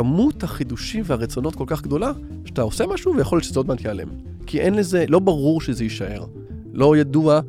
[0.00, 2.12] כמות החידושים והרצונות כל כך גדולה,
[2.44, 4.08] שאתה עושה משהו ויכול להיות שזה עוד מעט ייעלם.
[4.46, 6.24] כי אין לזה, לא ברור שזה יישאר.
[6.72, 7.40] לא ידוע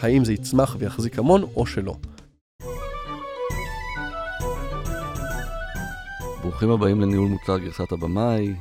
[0.00, 1.94] האם זה יצמח ויחזיק המון או שלא.
[6.42, 8.54] ברוכים הבאים לניהול מוצר גרסת הבמאי.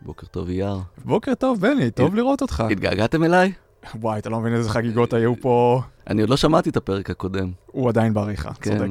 [0.00, 0.76] בוקר טוב אייר.
[1.04, 2.64] בוקר טוב בני, טוב לראות אותך.
[2.70, 3.52] התגעגעתם אליי?
[4.00, 5.82] וואי, אתה לא מבין איזה חגיגות היו פה.
[6.06, 7.50] אני עוד לא שמעתי את הפרק הקודם.
[7.66, 8.86] הוא עדיין בעריכה, צודק.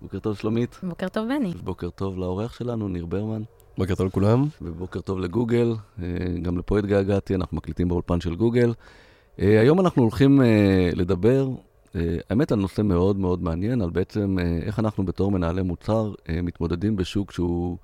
[0.00, 0.80] אה, בוקר טוב שלומית.
[0.82, 1.52] בוקר טוב, בני.
[1.64, 3.42] בוקר טוב לאורח שלנו, ניר ברמן.
[3.78, 4.46] בוקר טוב לכולם.
[4.62, 5.74] ובוקר טוב לגוגל.
[6.02, 6.06] אה,
[6.42, 8.72] גם לפה התגעגעתי, אנחנו מקליטים באולפן של גוגל.
[9.40, 10.40] אה, היום אנחנו הולכים
[10.94, 11.48] לדבר,
[12.30, 17.32] האמת, על נושא מאוד מאוד מעניין, על בעצם איך אנחנו בתור מנהלי מוצר מתמודדים בשוק
[17.32, 17.76] שהוא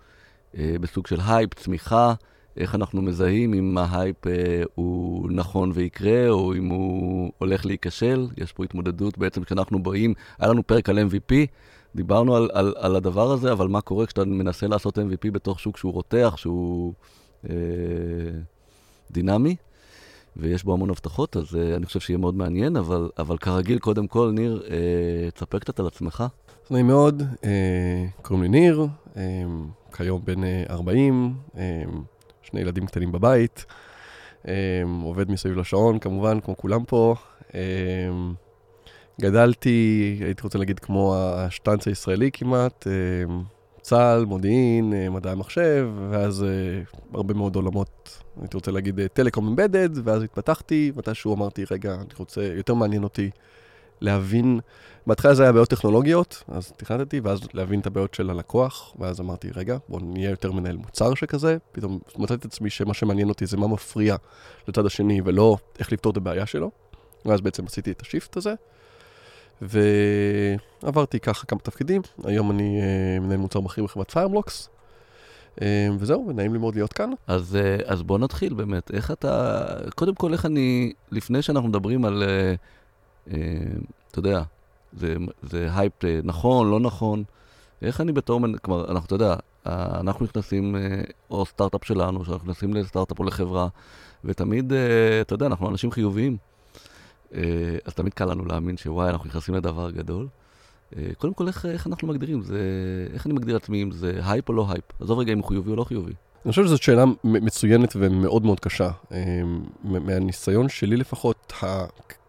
[0.55, 2.15] בסוג של הייפ, צמיחה.
[2.57, 8.27] איך אנחנו מזהים אם ההייפ אה, הוא נכון ויקרה, או אם הוא הולך להיכשל.
[8.37, 11.35] יש פה התמודדות בעצם כשאנחנו באים, היה לנו פרק על MVP,
[11.97, 15.77] דיברנו על, על, על הדבר הזה, אבל מה קורה כשאתה מנסה לעשות MVP בתוך שוק
[15.77, 16.93] שהוא רותח, שהוא
[17.51, 17.55] אה,
[19.11, 19.57] דינמי,
[20.37, 24.07] ויש בו המון הבטחות, אז אה, אני חושב שיהיה מאוד מעניין, אבל, אבל כרגיל, קודם
[24.07, 26.25] כל, ניר, אה, תספר קצת על עצמך.
[26.71, 28.87] נעים מאוד, אה, קוראים לי ניר,
[29.17, 29.23] אה,
[29.93, 31.83] כיום בן 40, אה,
[32.43, 33.67] שני ילדים קטנים בבית,
[34.43, 34.49] um,
[35.03, 37.15] עובד מסביב לשעון כמובן, כמו כולם פה.
[37.51, 37.55] Um,
[39.21, 43.31] גדלתי, הייתי רוצה להגיד, כמו השטאנץ הישראלי כמעט, um,
[43.81, 49.89] צה"ל, מודיעין, uh, מדעי המחשב, ואז uh, הרבה מאוד עולמות, הייתי רוצה להגיד, טלקום אמבדד,
[50.05, 53.31] ואז התפתחתי, מתישהו אמרתי, רגע, אני רוצה, יותר מעניין אותי
[54.01, 54.61] להבין,
[55.07, 59.49] בהתחלה זה היה בעיות טכנולוגיות, אז תכנתתי, ואז להבין את הבעיות של הלקוח, ואז אמרתי,
[59.57, 63.57] רגע, בוא נהיה יותר מנהל מוצר שכזה, פתאום מצאתי את עצמי שמה שמעניין אותי זה
[63.57, 64.17] מה מפריע
[64.69, 66.71] לצד השני, ולא איך לפתור את הבעיה שלו,
[67.25, 68.55] ואז בעצם עשיתי את ה shift הזה,
[69.63, 74.69] ועברתי ככה כמה תפקידים, היום אני אה, מנהל מוצר בכיר בחברת פיירבלוקס,
[75.57, 75.61] אה,
[75.99, 77.11] וזהו, ונעים לי מאוד להיות כאן.
[77.27, 82.05] אז, אה, אז בוא נתחיל באמת, איך אתה, קודם כל איך אני, לפני שאנחנו מדברים
[82.05, 82.23] על...
[82.23, 82.77] אה,
[83.31, 83.39] אה,
[84.11, 84.43] אתה יודע,
[84.93, 87.25] זה, זה הייפ אה, נכון, לא נכון.
[87.83, 91.01] איך אני בתור, כלומר, אנחנו, אתה יודע, אנחנו נכנסים, אה,
[91.31, 93.69] או סטארט-אפ שלנו, שאנחנו נכנסים לסטארט-אפ או לחברה,
[94.25, 94.73] ותמיד,
[95.21, 96.37] אתה יודע, אנחנו אנשים חיוביים.
[97.85, 100.29] אז תמיד קל לנו להאמין שוואו, אנחנו נכנסים לדבר גדול.
[101.19, 102.43] קודם כל, איך, איך אנחנו מגדירים?
[102.43, 102.59] זה,
[103.15, 104.85] איך אני מגדיר עצמי אם זה הייפ או לא הייפ?
[105.01, 106.13] עזוב רגע אם הוא חיובי או לא חיובי.
[106.45, 108.91] אני חושב שזאת שאלה מצוינת ומאוד מאוד קשה.
[109.85, 111.53] מהניסיון שלי לפחות,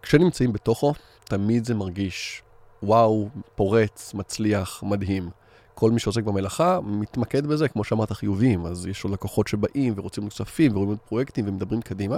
[0.02, 0.94] כשנמצאים בתוכו,
[1.24, 2.41] תמיד זה מרגיש
[2.84, 5.29] וואו, פורץ, מצליח, מדהים.
[5.74, 8.66] כל מי שעוסק במלאכה מתמקד בזה, כמו שאמרת, חיובים.
[8.66, 12.18] אז יש לו לקוחות שבאים ורוצים נוספים ורואים עוד פרויקטים ומדברים קדימה.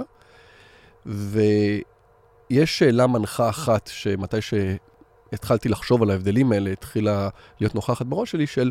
[2.50, 7.28] ויש שאלה מנחה אחת, שמתי שהתחלתי לחשוב על ההבדלים האלה, התחילה
[7.60, 8.70] להיות נוכחת בראש שלי, של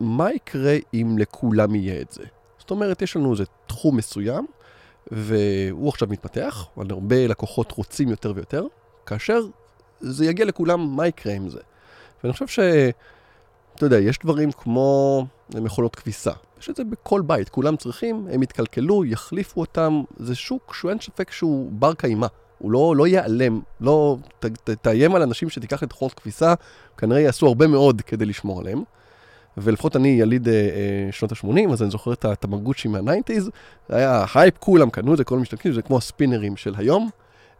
[0.00, 2.22] מה יקרה אם לכולם יהיה את זה?
[2.58, 4.46] זאת אומרת, יש לנו איזה תחום מסוים,
[5.10, 8.66] והוא עכשיו מתפתח, אבל הרבה לקוחות רוצים יותר ויותר,
[9.06, 9.40] כאשר
[10.00, 11.60] זה יגיע לכולם, מה יקרה עם זה?
[12.22, 12.58] ואני חושב ש...
[13.74, 16.32] אתה יודע, יש דברים כמו מכונות כביסה.
[16.60, 20.02] יש את זה בכל בית, כולם צריכים, הם יתקלקלו, יחליפו אותם.
[20.16, 22.26] זה שוק שאין ספק שהוא בר קיימא.
[22.60, 26.54] הוא לא, לא ייעלם, לא, ת, ת, תאיים על אנשים שתיקח את מכונות כביסה,
[26.96, 28.82] כנראה יעשו הרבה מאוד כדי לשמור עליהם.
[29.56, 33.42] ולפחות אני יליד אה, אה, שנות ה-80, אז אני זוכר את התמגוצ'י מה 90's,
[33.88, 37.10] זה היה הייפ, כולם קנו את זה, כל המשתמשים, זה כמו הספינרים של היום,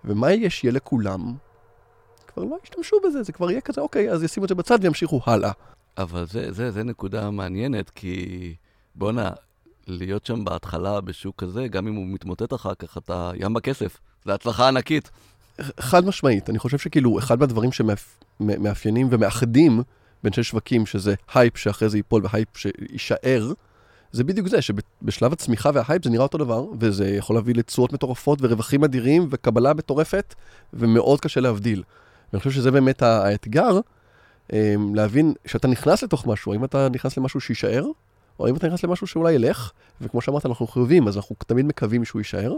[0.05, 1.34] ומה יהיה שיהיה לכולם?
[2.27, 5.21] כבר לא ישתמשו בזה, זה כבר יהיה כזה, אוקיי, אז ישימו את זה בצד וימשיכו
[5.27, 5.53] הלאה.
[5.99, 8.55] אבל זה, זה, זה נקודה מעניינת, כי
[8.94, 9.31] בואנה,
[9.90, 13.96] להיות שם בהתחלה בשוק כזה, גם אם הוא מתמוטט אחר כך, אתה ים בכסף.
[14.24, 15.10] זו הצלחה ענקית.
[15.80, 19.82] חד משמעית, אני חושב שכאילו, אחד מהדברים שמאפיינים ומאחדים
[20.24, 23.52] בין שני שווקים, שזה הייפ שאחרי זה ייפול והייפ שיישאר,
[24.12, 28.38] זה בדיוק זה, שבשלב הצמיחה וההייפ זה נראה אותו דבר, וזה יכול להביא לתשואות מטורפות
[28.42, 30.34] ורווחים אדירים וקבלה מטורפת,
[30.72, 31.82] ומאוד קשה להבדיל.
[32.32, 33.80] ואני חושב שזה באמת האתגר,
[34.52, 37.86] אמ, להבין שאתה נכנס לתוך משהו, האם אתה נכנס למשהו שיישאר,
[38.40, 42.04] או האם אתה נכנס למשהו שאולי ילך, וכמו שאמרת, אנחנו חיובים, אז אנחנו תמיד מקווים
[42.04, 42.56] שהוא יישאר.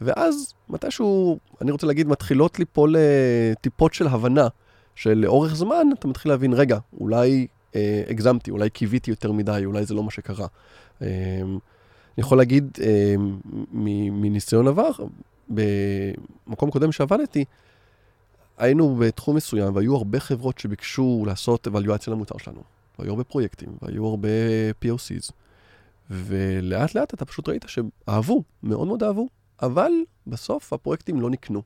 [0.00, 4.48] ואז מתישהו, אני רוצה להגיד, מתחילות ליפול אה, טיפות של הבנה
[4.94, 7.46] שלאורך זמן אתה מתחיל להבין, רגע, אולי
[7.76, 10.46] אה, הגזמתי, אולי קיוויתי יותר מדי, אולי זה לא מה שקרה.
[11.02, 11.08] אה,
[11.42, 13.14] אני יכול להגיד אה,
[14.12, 14.90] מניסיון עבר,
[15.48, 17.44] במקום קודם שעבדתי,
[18.58, 22.79] היינו בתחום מסוים והיו הרבה חברות שביקשו לעשות אבליואציה למוצר שלנו.
[23.00, 24.28] והיו הרבה פרויקטים, והיו הרבה
[24.84, 25.32] POCs.
[26.10, 29.28] ולאט לאט אתה פשוט ראית שאהבו, מאוד מאוד אהבו,
[29.62, 29.92] אבל
[30.26, 31.62] בסוף הפרויקטים לא נקנו.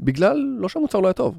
[0.00, 1.38] בגלל, לא שהמוצר לא היה טוב,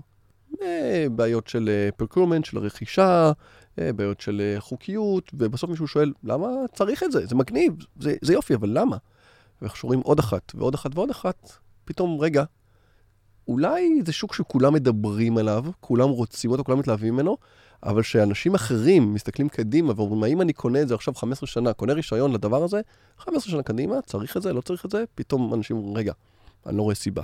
[1.12, 3.32] בעיות של פרקורמנט, של רכישה,
[3.80, 7.26] אה, בעיות של אה, חוקיות, ובסוף מישהו שואל, למה צריך את זה?
[7.26, 8.98] זה מגניב, זה, זה יופי, אבל למה?
[9.62, 11.52] ואנחנו רואים עוד אחת ועוד אחת ועוד אחת,
[11.86, 12.44] פתאום, רגע,
[13.48, 17.38] אולי זה שוק שכולם מדברים עליו, כולם רוצים אותו, כולם מתלהבים ממנו,
[17.86, 21.94] אבל שאנשים אחרים מסתכלים קדימה ואומרים, האם אני קונה את זה עכשיו 15 שנה, קונה
[21.94, 22.82] רישיון לדבר הזה,
[23.18, 26.14] 15 שנה קדימה, צריך את זה, לא צריך את זה, פתאום אנשים אומרים, רגע,
[26.66, 27.22] אני לא רואה סיבה.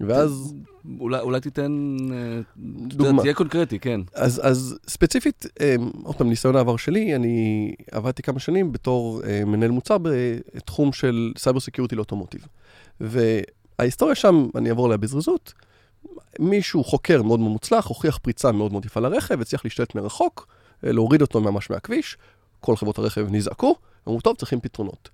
[0.00, 0.54] ואז...
[1.00, 2.40] אולי, אולי תיתן, אה,
[2.86, 3.22] דוגמה.
[3.22, 4.00] תהיה קונקרטי, כן.
[4.14, 9.44] אז, אז ספציפית, אה, עוד פעם, ניסיון העבר שלי, אני עבדתי כמה שנים בתור אה,
[9.44, 12.46] מנהל מוצר בתחום של סייבר סקיורטי לאוטומוטיב.
[13.00, 15.52] וההיסטוריה שם, אני אעבור עליה בזריזות,
[16.38, 20.46] מישהו, חוקר מאוד מאוד מוצלח, הוכיח פריצה מאוד מאוד יפה לרכב, הצליח להשתלט מרחוק,
[20.84, 22.16] אה, להוריד אותו ממש מהכביש,
[22.60, 23.76] כל חברות הרכב נזעקו,
[24.08, 25.08] אמרו, טוב, צריכים פתרונות.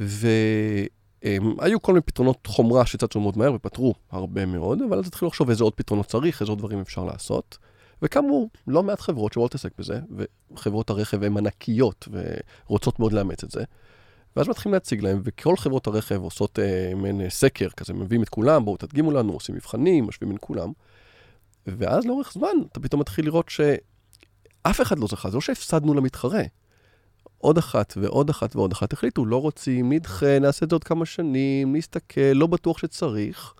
[0.00, 5.50] והיו כל מיני פתרונות חומרה שצצו מאוד מהר ופתרו הרבה מאוד, אבל אז התחילו לחשוב
[5.50, 7.58] איזה עוד פתרונות צריך, איזה עוד דברים אפשר לעשות.
[8.02, 10.00] וקמו לא מעט חברות שבאות להתעסק בזה,
[10.50, 12.08] וחברות הרכב הן ענקיות
[12.66, 13.64] ורוצות מאוד לאמץ את זה.
[14.36, 18.28] ואז מתחילים להציג להם, וכל חברות הרכב עושות אה, מעין אה, סקר כזה, מביאים את
[18.28, 20.72] כולם, בואו תדגימו לנו, עושים מבחנים, משווים בין כולם.
[21.66, 26.42] ואז לאורך זמן אתה פתאום מתחיל לראות שאף אחד לא זכה, זה לא שהפסדנו למתחרה.
[27.38, 31.06] עוד אחת ועוד אחת ועוד אחת החליטו, לא רוצים, נדחה, נעשה את זה עוד כמה
[31.06, 33.54] שנים, נסתכל, לא בטוח שצריך.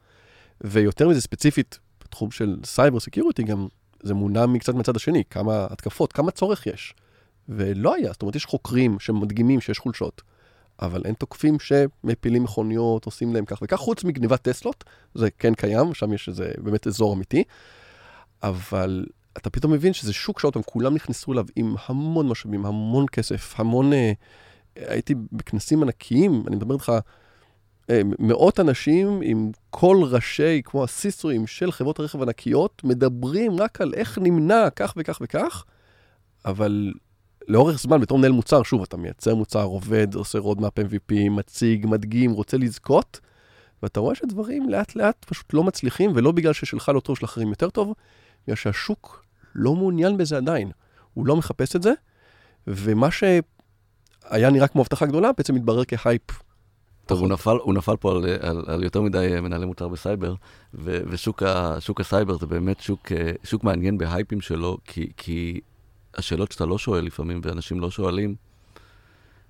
[0.61, 3.69] ויותר מזה, ספציפית, בתחום של cyber security, גם
[4.03, 6.95] זה מונע מקצת מהצד השני, כמה התקפות, כמה צורך יש.
[7.49, 10.23] ולא היה, זאת אומרת, יש חוקרים שמדגימים שיש חולשות.
[10.81, 14.85] אבל אין תוקפים שמפילים מכוניות, עושים להם כך וכך, חוץ מגניבת טסלות,
[15.15, 17.45] זה כן קיים, שם יש איזה באמת אזור אמיתי,
[18.43, 19.07] אבל
[19.37, 23.55] אתה פתאום מבין שזה שוק שעוד פעם, כולם נכנסו אליו עם המון משאבים, המון כסף,
[23.61, 23.93] המון...
[23.93, 24.13] אה,
[24.77, 26.93] הייתי בכנסים ענקיים, אני מדבר איתך,
[27.91, 33.81] אה, מאות אנשים עם כל ראשי, כמו ה CISOים של חברות הרכב ענקיות, מדברים רק
[33.81, 35.65] על איך נמנע כך וכך וכך,
[36.45, 36.93] אבל
[37.51, 42.33] לאורך זמן, בתור מנהל מוצר, שוב, אתה מייצר מוצר, עובד, עושה roadmap MVP, מציג, מדגים,
[42.33, 43.21] רוצה לזכות,
[43.83, 47.49] ואתה רואה שדברים לאט לאט פשוט לא מצליחים, ולא בגלל ששלך לא טוב, של אחרים
[47.49, 47.95] יותר טוב,
[48.45, 49.25] בגלל שהשוק
[49.55, 50.71] לא מעוניין בזה עדיין.
[51.15, 51.93] הוא לא מחפש את זה,
[52.67, 56.23] ומה שהיה נראה כמו הבטחה גדולה, בעצם מתברר כהייפ.
[57.07, 60.35] טוב, הוא נפל, הוא נפל פה על, על, על יותר מדי מנהלי מוצר בסייבר,
[60.75, 65.61] ו, ושוק ה, הסייבר זה באמת שוק, אה, שוק מעניין בהייפים שלו, כי, כי
[66.15, 68.35] השאלות שאתה לא שואל לפעמים, ואנשים לא שואלים,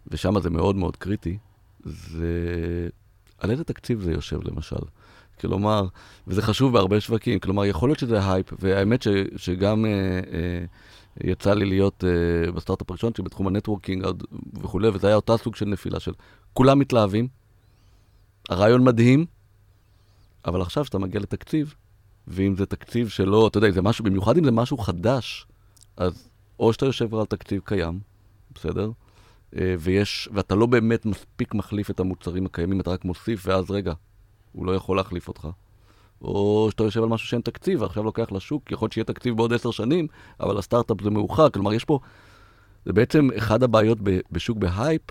[0.06, 1.38] ושם זה מאוד מאוד קריטי,
[1.84, 2.88] זה
[3.38, 4.76] על איזה תקציב זה יושב למשל.
[5.40, 5.86] כלומר,
[6.26, 9.90] וזה חשוב בהרבה שווקים, כלומר, יכול להיות שזה הייפ, והאמת ש, שגם אה,
[10.32, 10.64] אה,
[11.24, 14.06] יצא לי להיות אה, בסטארט-אפ הראשון שבתחום ה networking
[14.62, 16.12] וכולי, וזה היה אותה סוג של נפילה של
[16.52, 17.28] כולם מתלהבים,
[18.48, 19.26] הרעיון מדהים,
[20.44, 21.74] אבל עכשיו שאתה מגיע לתקציב,
[22.28, 25.46] ואם זה תקציב שלא, אתה יודע, זה משהו, במיוחד אם זה משהו חדש,
[25.96, 26.29] אז
[26.60, 28.00] או שאתה יושב על תקציב קיים,
[28.54, 28.90] בסדר?
[29.56, 33.92] אה, ויש, ואתה לא באמת מספיק מחליף את המוצרים הקיימים, אתה רק מוסיף, ואז רגע,
[34.52, 35.48] הוא לא יכול להחליף אותך.
[36.22, 39.52] או שאתה יושב על משהו שאין תקציב, ועכשיו לוקח לשוק, יכול להיות שיהיה תקציב בעוד
[39.52, 40.06] עשר שנים,
[40.40, 41.50] אבל הסטארט-אפ זה מאוחר.
[41.50, 41.98] כלומר, יש פה,
[42.84, 43.98] זה בעצם אחד הבעיות
[44.30, 45.02] בשוק בהייפ,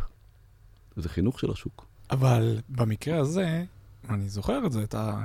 [0.96, 1.86] זה חינוך של השוק.
[2.12, 3.64] אבל במקרה הזה,
[4.10, 5.22] אני זוכר את זה, את, ה...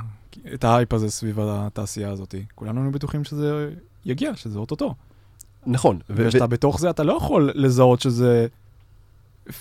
[0.55, 2.35] את ההייפ הזה סביב התעשייה הזאת.
[2.55, 3.75] כולנו היינו בטוחים שזה
[4.05, 4.95] יגיע, שזה אוטוטו.
[5.67, 5.99] נכון.
[6.11, 8.47] וכשאתה בתוך זה, אתה לא יכול לזהות שזה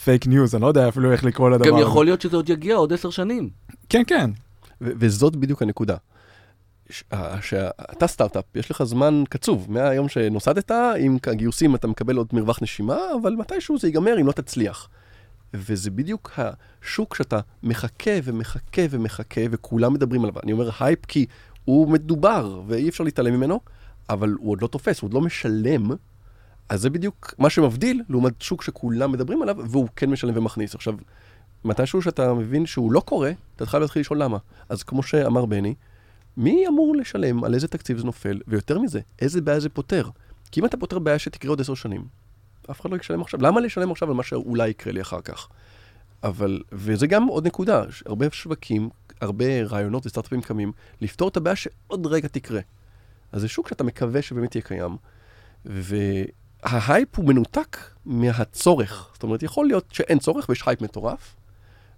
[0.04, 1.69] fake news, אני לא יודע אפילו איך לקרוא לדבר.
[1.69, 3.50] גם יכול להיות שזה עוד יגיע עוד עשר שנים.
[3.90, 4.30] כן, כן.
[4.81, 5.95] וזאת בדיוק הנקודה.
[7.42, 12.98] שאתה סטארט-אפ, יש לך זמן קצוב, מהיום שנוסדת, עם הגיוסים אתה מקבל עוד מרווח נשימה,
[13.22, 14.90] אבל מתישהו זה ייגמר אם לא תצליח.
[15.54, 20.36] וזה בדיוק השוק שאתה מחכה ומחכה ומחכה, וכולם מדברים עליו.
[20.44, 21.26] אני אומר הייפ כי
[21.66, 23.60] הוא מדובר, ואי אפשר להתעלם ממנו,
[24.10, 25.92] אבל הוא עוד לא תופס, הוא עוד לא משלם,
[26.69, 30.76] אז זה בדיוק מה שמבדיל לעומת שוק שכולם מדברים עליו, והוא כן משלם ומכניס.
[30.76, 30.94] עכשיו,
[31.66, 34.38] מתישהו שאתה מבין שהוא לא קורה, אתה חייב להתחיל לשאול למה.
[34.69, 35.76] אז כמו שאמר בני,
[36.38, 40.10] מי אמור לשלם, על איזה תקציב זה נופל, ויותר מזה, איזה בעיה זה פותר?
[40.52, 42.06] כי אם אתה פותר בעיה שתקרה עוד עשר שנים,
[42.72, 43.42] אף אחד לא ישלם עכשיו.
[43.42, 45.48] למה לשלם עכשיו על מה שאולי יקרה לי אחר כך?
[46.24, 48.90] אבל, וזה גם עוד נקודה, הרבה שווקים,
[49.22, 52.62] הרבה רעיונות וסטארט-אפים קמים, לפתור את הבעיה שעוד רגע תקרה.
[53.33, 54.97] אז זה שוק שאתה מקווה שבאמת יהיה קיים.
[55.66, 59.09] וההייפ הוא מנותק מהצורך.
[59.13, 61.35] זאת אומרת, יכול להיות שאין צורך ויש הייפ מטורף,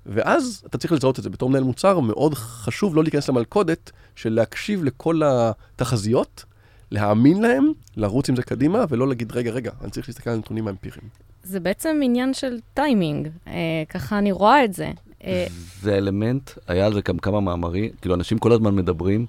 [0.06, 1.30] ואז אתה צריך לזהות את זה.
[1.30, 6.46] בתור מנהל מוצר, מאוד חשוב לא להיכנס למלכודת של להקשיב לכל התחזיות,
[6.92, 10.68] להאמין להם, לרוץ עם זה קדימה, ולא להגיד, רגע, רגע, אני צריך להסתכל על הנתונים
[10.68, 11.10] האמפיריים.
[11.44, 13.54] זה בעצם עניין של טיימינג, אה,
[13.90, 14.92] ככה אני רואה את זה.
[15.24, 15.46] אה...
[15.82, 19.26] זה אלמנט, היה על זה גם כמה מאמרים, כאילו אנשים כל הזמן מדברים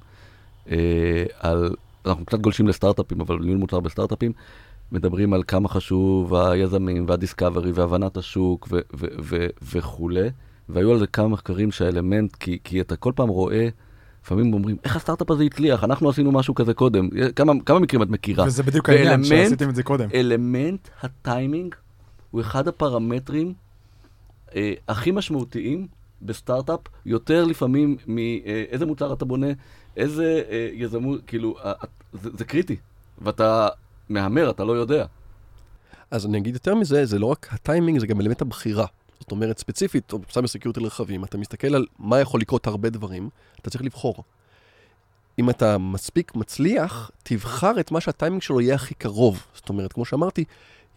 [0.70, 1.74] אה, על
[2.06, 4.32] אנחנו קצת גולשים לסטארט-אפים, אבל ניהול מוצר בסטארט-אפים,
[4.92, 10.28] מדברים על כמה חשוב היזמים והדיסקאברי והבנת השוק ו- ו- ו- וכולי,
[10.68, 13.68] והיו על זה כמה מחקרים שהאלמנט, כי, כי אתה כל פעם רואה,
[14.24, 17.08] לפעמים אומרים, איך הסטארט-אפ הזה הצליח, אנחנו עשינו משהו כזה קודם.
[17.36, 18.46] כמה, כמה מקרים את מכירה?
[18.46, 20.08] וזה בדיוק העניין, שעשיתם את זה קודם.
[20.14, 21.74] אלמנט הטיימינג
[22.30, 23.54] הוא אחד הפרמטרים
[24.56, 25.86] אה, הכי משמעותיים
[26.22, 29.46] בסטארט-אפ, יותר לפעמים מאיזה מוצר אתה בונה,
[29.96, 31.72] איזה אה, יזמות, כאילו, אה,
[32.12, 32.76] זה, זה קריטי,
[33.18, 33.68] ואתה
[34.08, 35.06] מהמר, אתה לא יודע.
[36.10, 38.86] אז אני אגיד יותר מזה, זה לא רק הטיימינג, זה גם אלמנט הבחירה.
[39.20, 43.28] זאת אומרת, ספציפית, או cyber security לרכבים, אתה מסתכל על מה יכול לקרות הרבה דברים,
[43.60, 44.24] אתה צריך לבחור.
[45.38, 49.46] אם אתה מספיק מצליח, תבחר את מה שהטיימינג שלו יהיה הכי קרוב.
[49.54, 50.44] זאת אומרת, כמו שאמרתי,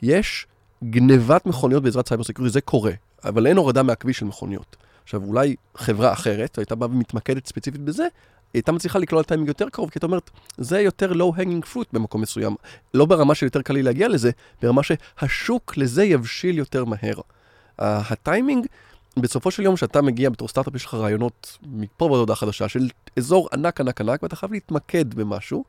[0.01, 0.47] יש
[0.83, 2.91] גנבת מכוניות בעזרת cyber security, זה קורה,
[3.23, 4.75] אבל אין הורדה מהכביש של מכוניות.
[5.09, 8.09] עכשיו, אולי חברה אחרת, הייתה באה ומתמקדת ספציפית בזה, היא
[8.53, 12.55] הייתה מצליחה לקלוע לטיימינג יותר קרוב, כי אתה אומרת, זה יותר low-hanging fruit במקום מסוים.
[12.93, 17.13] לא ברמה של יותר קל לי להגיע לזה, ברמה שהשוק לזה יבשיל יותר מהר.
[17.79, 18.65] ה- הטיימינג,
[19.17, 22.89] בסופו של יום, כשאתה מגיע בתור סטארט-אפ, יש לך רעיונות מפה ועד הודעה חדשה של
[23.17, 25.63] אזור ענק ענק ענק, ואתה חייב להתמקד במשהו.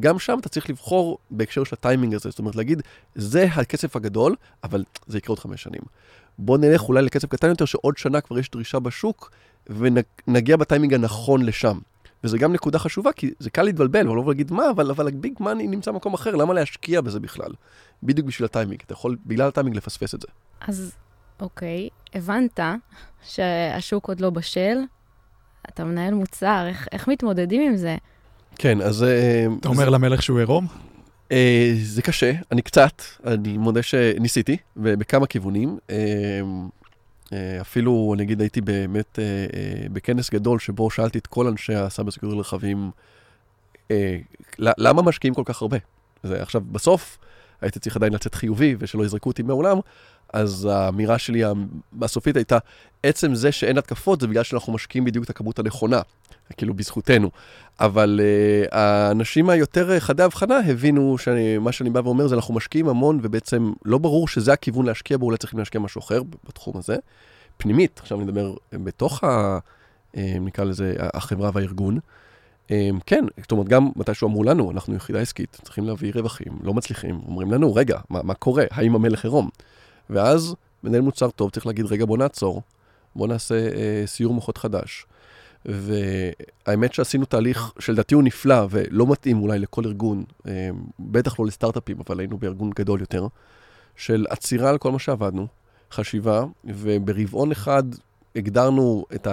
[0.00, 2.82] גם שם אתה צריך לבחור בהקשר של הטיימינג הזה, זאת אומרת להגיד,
[3.14, 5.82] זה הכסף הגדול, אבל זה יקרה עוד חמש שנים.
[6.38, 9.30] בוא נלך אולי לכסף קטן יותר, שעוד שנה כבר יש דרישה בשוק,
[9.66, 11.78] ונגיע בטיימינג הנכון לשם.
[12.24, 15.66] וזה גם נקודה חשובה, כי זה קל להתבלבל, ולא להגיד מה, אבל, אבל הביג מאני
[15.66, 17.50] נמצא במקום אחר, למה להשקיע בזה בכלל?
[18.02, 20.28] בדיוק בשביל הטיימינג, אתה יכול בגלל הטיימינג לפספס את זה.
[20.60, 20.96] אז
[21.40, 22.60] אוקיי, הבנת
[23.22, 24.78] שהשוק עוד לא בשל,
[25.68, 27.96] אתה מנהל מוצר, איך, איך מתמודדים עם זה?
[28.62, 29.02] כן, אז...
[29.02, 30.66] אה, אתה אומר למלך שהוא עירום?
[31.32, 35.78] אה, זה קשה, אני קצת, אני מודה שניסיתי, ב- בכמה כיוונים.
[35.90, 36.40] אה,
[37.60, 39.18] אפילו, אני אגיד, הייתי באמת
[39.92, 42.90] בכנס גדול שבו שאלתי את כל אנשי ה cyber security לרכבים,
[44.58, 45.78] למה משקיעים כל כך הרבה?
[46.22, 47.18] זה, עכשיו, בסוף
[47.60, 49.78] הייתי צריך עדיין לצאת חיובי ושלא יזרקו אותי מהעולם,
[50.32, 51.42] אז האמירה שלי
[52.02, 52.58] הסופית הייתה,
[53.02, 56.00] עצם זה שאין התקפות זה בגלל שאנחנו משקיעים בדיוק את הכמות הנכונה,
[56.56, 57.30] כאילו בזכותנו.
[57.80, 62.88] אבל אה, האנשים היותר אה, חדי הבחנה הבינו שמה שאני בא ואומר זה אנחנו משקיעים
[62.88, 66.96] המון ובעצם לא ברור שזה הכיוון להשקיע בו, אולי צריכים להשקיע משהו אחר בתחום הזה.
[67.56, 69.58] פנימית, עכשיו אני מדבר אה, בתוך, ה,
[70.16, 71.98] נקרא לזה, החברה והארגון.
[73.06, 77.20] כן, זאת אומרת, גם מתישהו אמרו לנו, אנחנו יחידה עסקית, צריכים להביא רווחים, לא מצליחים.
[77.26, 78.64] אומרים לנו, רגע, מה, מה קורה?
[78.70, 79.48] האם המלך עירום?
[80.10, 82.62] ואז מנהל מוצר טוב צריך להגיד, רגע, בוא נעצור,
[83.16, 85.06] בוא נעשה אה, סיור מוחות חדש.
[85.64, 91.96] והאמת שעשינו תהליך שלדעתי הוא נפלא ולא מתאים אולי לכל ארגון, אה, בטח לא לסטארט-אפים,
[92.06, 93.26] אבל היינו בארגון גדול יותר,
[93.96, 95.46] של עצירה על כל מה שעבדנו,
[95.92, 97.82] חשיבה, וברבעון אחד
[98.36, 99.26] הגדרנו את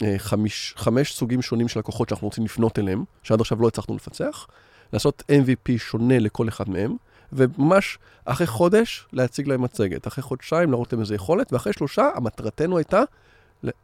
[0.00, 4.46] החמש חמש סוגים שונים של לקוחות שאנחנו רוצים לפנות אליהם, שעד עכשיו לא הצלחנו לפצח,
[4.92, 6.96] לעשות MVP שונה לכל אחד מהם,
[7.32, 12.78] וממש אחרי חודש להציג להם מצגת, אחרי חודשיים להראות להם איזה יכולת, ואחרי שלושה המטרתנו
[12.78, 13.02] הייתה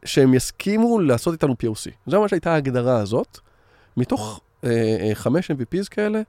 [0.05, 1.91] שהם יסכימו לעשות איתנו POC.
[2.07, 3.39] זו ממש הייתה ההגדרה הזאת.
[3.97, 6.21] מתוך אה, אה, חמש MVPs כאלה,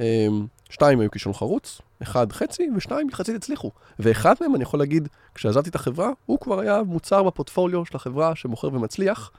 [0.00, 0.26] אה,
[0.70, 3.70] שתיים היו כישלון חרוץ, אחד חצי ושניים יחסית הצליחו.
[3.98, 8.36] ואחד מהם, אני יכול להגיד, כשעזבתי את החברה, הוא כבר היה מוצר בפורטפוליו של החברה
[8.36, 9.30] שמוכר ומצליח,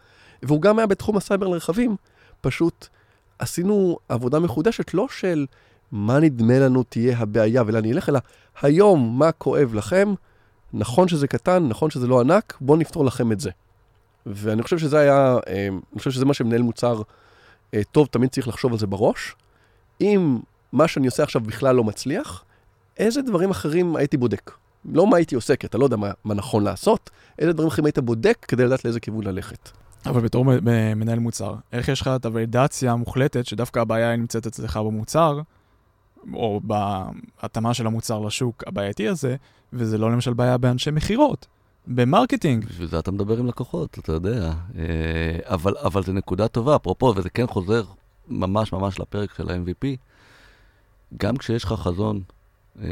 [0.43, 1.95] והוא גם היה בתחום הסייבר לרכבים.
[2.41, 2.88] פשוט
[3.39, 5.45] עשינו עבודה מחודשת, לא של
[5.91, 8.19] מה נדמה לנו תהיה הבעיה ולאן נלך, אלא
[8.61, 10.13] היום מה כואב לכם,
[10.73, 13.49] נכון שזה קטן, נכון שזה לא ענק, בואו נפתור לכם את זה.
[14.25, 17.01] ואני חושב שזה היה, אה, אני חושב שזה מה שמנהל מוצר
[17.73, 19.35] אה, טוב, תמיד צריך לחשוב על זה בראש.
[20.01, 20.39] אם
[20.71, 22.43] מה שאני עושה עכשיו בכלל לא מצליח,
[22.97, 24.51] איזה דברים אחרים הייתי בודק?
[24.85, 27.85] לא מה הייתי עושה, כי אתה לא יודע מה, מה נכון לעשות, איזה דברים אחרים
[27.85, 29.69] היית בודק כדי לדעת לאיזה כיוון ללכת.
[30.05, 30.45] אבל בתור
[30.95, 35.39] מנהל מוצר, איך יש לך את ה validation המוחלטת שדווקא הבעיה נמצאת אצלך במוצר,
[36.34, 39.36] או בהתאמה של המוצר לשוק הבעייתי הזה,
[39.74, 41.48] וזה לא למשל בעיה באנשי מכירות,
[41.88, 42.65] ב marketing.
[42.65, 44.53] בשביל זה אתה מדבר עם לקוחות, אתה יודע.
[44.77, 44.84] אה,
[45.44, 47.84] אבל, אבל זו נקודה טובה, אפרופו, וזה כן חוזר
[48.27, 49.88] ממש ממש לפרק של ה-MVP.
[51.17, 52.22] גם כשיש לך חזון,
[52.82, 52.88] אה,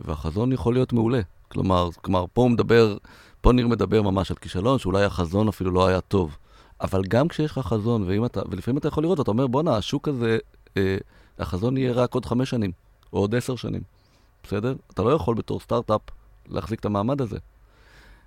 [0.00, 1.20] והחזון יכול להיות מעולה.
[1.48, 2.96] כלומר, כלומר, פה מדבר,
[3.40, 6.36] פה ניר מדבר ממש על כישלון, שאולי החזון אפילו לא היה טוב.
[6.80, 10.38] אבל גם כשיש לך חזון, אתה, ולפעמים אתה יכול לראות, אתה אומר, בואנה, השוק הזה,
[10.76, 10.96] אה,
[11.40, 12.72] החזון יהיה רק עוד חמש שנים,
[13.12, 13.82] או עוד עשר שנים.
[14.42, 14.74] בסדר?
[14.94, 16.00] אתה לא יכול בתור סטארט-אפ
[16.48, 17.38] להחזיק את המעמד הזה.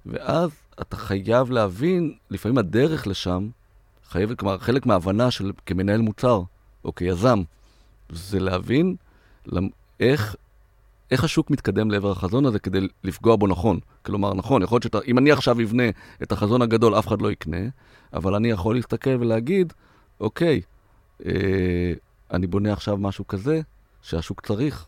[0.06, 0.52] ואז
[0.82, 3.50] אתה חייב להבין, לפעמים הדרך לשם,
[4.10, 6.42] חייבת, כלומר, חלק מההבנה של כמנהל מוצר,
[6.86, 7.42] או כיזם,
[8.10, 8.96] זה להבין
[9.46, 9.68] למ,
[10.00, 10.36] איך,
[11.12, 13.80] איך השוק מתקדם לעבר החזון הזה כדי לפגוע בו נכון.
[14.06, 15.84] כלומר, נכון, יכול להיות שאם אני עכשיו אבנה
[16.24, 17.68] את החזון הגדול, אף אחד לא יקנה,
[18.14, 19.74] אבל אני יכול להסתכל ולהגיד,
[20.20, 20.62] אוקיי,
[21.26, 21.94] אה,
[22.34, 23.62] אני בונה עכשיו משהו כזה
[24.02, 24.86] שהשוק צריך,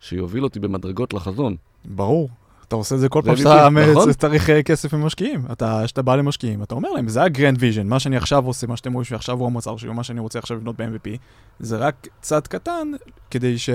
[0.00, 1.56] שיוביל אותי במדרגות לחזון.
[1.84, 2.28] ברור.
[2.68, 4.12] אתה עושה את זה כל זה פעם שאתה נכון?
[4.12, 5.42] צריך אה, כסף ממשקיעים.
[5.52, 8.66] אתה, כשאתה בא למשקיעים, אתה אומר להם, זה ה grand vision, מה שאני עכשיו עושה,
[8.66, 11.08] מה שאתם רואים שעכשיו הוא המוצר שלי, מה שאני רוצה עכשיו לבנות ב-MVP,
[11.60, 12.88] זה רק צעד קטן
[13.30, 13.70] כדי ש...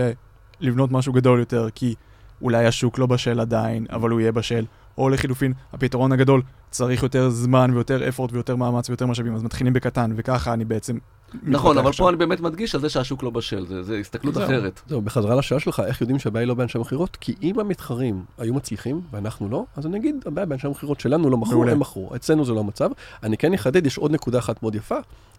[0.59, 1.95] לבנות משהו גדול יותר, כי
[2.41, 4.65] אולי השוק לא בשל עדיין, אבל הוא יהיה בשל.
[4.97, 9.73] או לחילופין, הפתרון הגדול צריך יותר זמן ויותר effort ויותר מאמץ ויותר משאבים, אז מתחילים
[9.73, 10.97] בקטן, וככה אני בעצם...
[11.43, 12.03] נכון, אבל שם.
[12.03, 14.43] פה אני באמת מדגיש על זה שהשוק לא בשל, זה- זה הסתכלות זהו.
[14.45, 14.81] אחרת.
[14.87, 17.17] זהו, בחזרה לשאלה שלך, איך יודעים שהבעיה היא לא באנשי מכירות?
[17.21, 21.37] כי אם המתחרים היו מצליחים ואנחנו לא, אז אני אגיד, הבעיה באנשי המכירות שלנו לא
[21.37, 21.63] מכרו.
[21.67, 22.15] הם מכרו.
[22.15, 22.89] אצלנו זה לא המצב.
[23.23, 24.95] אני כן אחדד, יש עוד נקודה אחת מאוד יפה,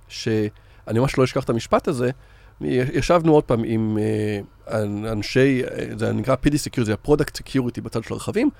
[0.08, 0.48] שאני
[0.98, 2.10] ממש לא אשכח את המשפט הזה.
[2.60, 4.40] ישבנו עוד פעם עם אה,
[4.82, 8.50] אנ- אנשי, אה, זה נקרא PD Security, זה ה-Product Security בצד של הרכבים,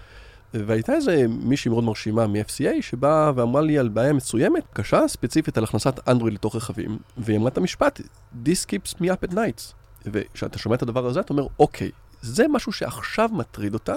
[0.55, 5.65] והייתה איזה מישהי מאוד מרשימה מ-FCA שבאה ואמרה לי על בעיה מסוימת, קשה, ספציפית על
[5.65, 8.01] הכנסת אנדרואיד לתוך רכבים, והיא אמרה את המשפט,
[8.45, 9.75] This keeps me up at nights.
[10.07, 11.91] וכשאתה שומע את הדבר הזה, אתה אומר, אוקיי,
[12.23, 13.97] זה משהו שעכשיו מטריד אותה,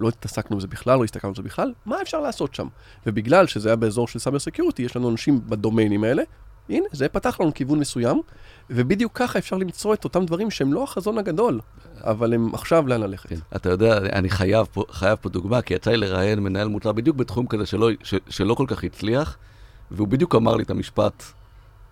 [0.00, 2.68] לא התעסקנו בזה בכלל, לא הסתכלנו על זה בכלל, מה אפשר לעשות שם?
[3.06, 6.22] ובגלל שזה היה באזור של cyber security, יש לנו אנשים ב domainים האלה,
[6.68, 8.20] הנה, זה פתח לנו כיוון מסוים,
[8.70, 11.60] ובדיוק ככה אפשר למצוא את אותם דברים שהם לא החזון הגדול,
[12.00, 13.28] אבל הם עכשיו לאן ללכת.
[13.28, 13.36] כן.
[13.56, 17.16] אתה יודע, אני- חייב פה, חייב פה דוגמה, כי יצא לי לראיין מנהל מוצר בדיוק
[17.16, 19.36] בתחום כזה שלא, ש, שלא כל כך הצליח,
[19.90, 21.22] והוא בדיוק אמר לי את המשפט,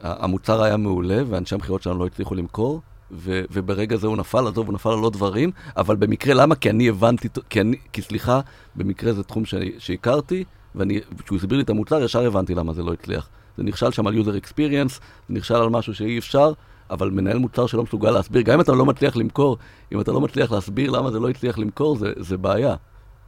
[0.03, 4.47] "ה- המוצר היה מעולה, ואנשי המכירות שלנו לא הצליחו למכור, ו, וברגע זה הוא נפל,
[4.49, 6.55] עזוב, הוא נפל על עוד דברים, אבל במקרה, למה?
[6.55, 8.41] כי אני הבנתי, כי, אני, כי סליחה,
[8.77, 12.93] במקרה זה תחום שאני, שהכרתי, וכשהוא הסביר לי את המוצר, ישר הבנתי למה זה לא
[12.93, 13.29] הצליח.
[13.57, 16.53] זה נכשל שם על user experience, זה נכשל על משהו שאי אפשר,
[16.91, 19.57] אבל מנהל מוצר שלא מסוגל להסביר, גם אם אתה לא מצליח למכור,
[19.93, 22.75] אם אתה לא מצליח להסביר למה זה לא הצליח למכור, זה, זה בעיה.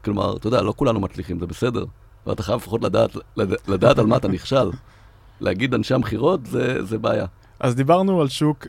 [0.05, 1.85] כלומר, אתה יודע, לא כולנו מצליחים, זה בסדר.
[2.27, 4.71] אבל אתה חייב לפחות לדעת, לד, לדעת על מה אתה נכשל.
[5.41, 7.27] להגיד אנשי המכירות זה, זה בעיה.
[7.61, 8.67] אז דיברנו על שוק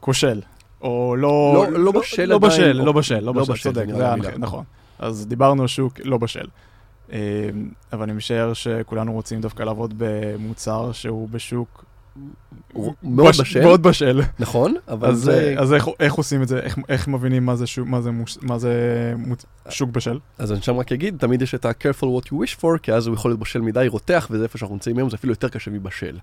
[0.00, 0.40] כושל,
[0.80, 1.66] או לא...
[1.70, 4.02] לא- לא בשל לא עדיין, בשל, או- לא בשל, לא לא בשל, בשל, צודק, זה
[4.04, 4.38] היה המילה.
[4.38, 4.64] נכון.
[4.98, 6.46] אז דיברנו על שוק לא בשל.
[7.12, 7.18] אה,
[7.92, 11.84] אבל אני משער שכולנו רוצים דווקא לעבוד במוצר שהוא בשוק...
[12.72, 13.62] הוא מאוד בש- בשל.
[13.62, 14.20] מאוד בשל.
[14.38, 15.54] נכון, אבל אז, זה...
[15.58, 16.60] אז איך, איך עושים את זה?
[16.60, 18.72] איך, איך מבינים מה זה, שוק, מה זה, מוש, מה זה
[19.18, 19.44] מוצ...
[19.68, 20.18] שוק בשל?
[20.38, 23.06] אז אני שם רק אגיד, תמיד יש את ה-careful what you wish for, כי אז
[23.06, 25.70] הוא יכול להיות בשל מדי, רותח, וזה איפה שאנחנו נמצאים היום, זה אפילו יותר קשה
[25.70, 26.18] מבשל.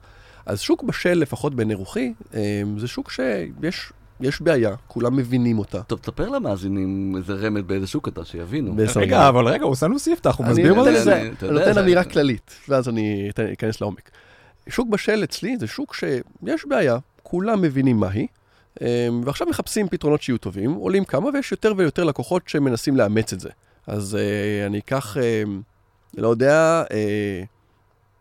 [0.45, 5.83] אז שוק בשל, לפחות בעיני רוחי, אה, זה שוק שיש יש בעיה, כולם מבינים אותה.
[5.83, 8.75] טוב, תספר למאזינים איזה רמז באיזה שוק אתה, שיבינו.
[8.95, 9.29] רגע.
[9.29, 11.21] אבל רגע, הוא עושה לנו ספתח, הוא אני מסביר מה נותן זה.
[11.21, 14.11] אני- אתה אני יודע, נותן אמירה כללית, ואז אני אכנס לעומק.
[14.69, 18.27] שוק בשל אצלי זה שוק שיש בעיה, כולם מבינים מה היא,
[18.81, 23.39] אה, ועכשיו מחפשים פתרונות שיהיו טובים, עולים כמה, ויש יותר ויותר לקוחות שמנסים לאמץ את
[23.39, 23.49] זה.
[23.87, 25.43] אז אה, אני אקח, אה,
[26.17, 27.43] לא יודע, אה,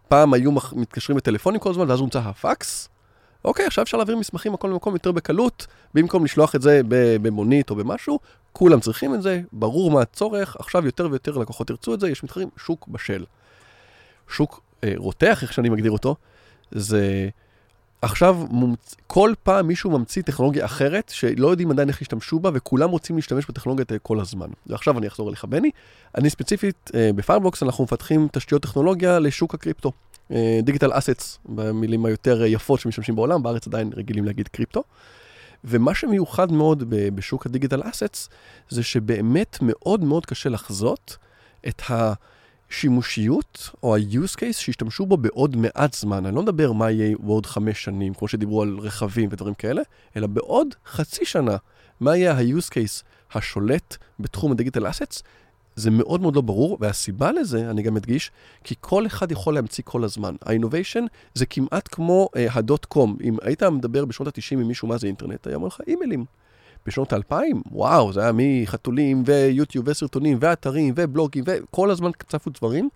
[0.08, 2.88] פעם היו מתקשרים בטלפונים כל הזמן, ואז הומצא הפקס.
[3.44, 6.80] אוקיי, עכשיו אפשר להעביר מסמכים מכל מקום יותר בקלות, במקום לשלוח את זה
[7.22, 8.18] במונית או במשהו,
[8.52, 12.24] כולם צריכים את זה, ברור מה הצורך, עכשיו יותר ויותר לקוחות ירצו את זה, יש
[12.24, 13.24] מתחרים, שוק בשל.
[14.28, 16.16] שוק אה, רותח, איך שאני מגדיר אותו,
[16.70, 17.28] זה
[18.02, 18.94] עכשיו מומצ...
[19.06, 23.46] כל פעם מישהו ממציא טכנולוגיה אחרת, שלא יודעים עדיין איך ישתמשו בה, וכולם רוצים להשתמש
[23.46, 24.46] בטכנולוגיות האלה כל הזמן.
[24.66, 25.70] ועכשיו אני אחזור אליך, בני.
[26.18, 27.10] אני ספציפית, אה,
[27.62, 29.92] אנחנו מפתחים תשתיות טכנולוגיה לשוק הקריפטו.
[30.62, 34.84] דיגיטל אסטס, במילים היותר אה, יפות שמשתמשים בעולם, בארץ עדיין רגילים להגיד קריפטו.
[35.64, 38.28] ומה שמיוחד מאוד בשוק הדיגיטל אסטס,
[38.68, 41.16] זה שבאמת מאוד מאוד קשה לחזות
[41.68, 46.26] את השימושיות או ה-use case שישתמשו בו בעוד מעט זמן.
[46.26, 49.82] אני לא מדבר מה יהיה בעוד חמש שנים, כמו שדיברו על רכבים ודברים כאלה,
[50.16, 51.56] אלא בעוד חצי שנה,
[52.00, 53.02] מה יהיה ה-use case
[53.34, 55.22] השולט בתחום הדיגיטל אסטס,
[55.76, 58.30] זה מאוד מאוד לא ברור, והסיבה לזה, אני גם מדגיש,
[58.64, 60.34] כי כל אחד יכול להמציא כל הזמן.
[60.46, 61.02] ה-innovation
[61.34, 63.16] זה כמעט כמו uh, הדוט קום.
[63.22, 66.24] אם היית מדבר בשנות ה-90 עם מישהו מה זה אינטרנט, היה אומר לך אימיילים.
[66.86, 67.34] בשנות ה-2000,
[67.70, 72.88] וואו, זה היה מחתולים ויוטיוב וסרטונים ואתרים ובלוגים וכל הזמן צפו דברים.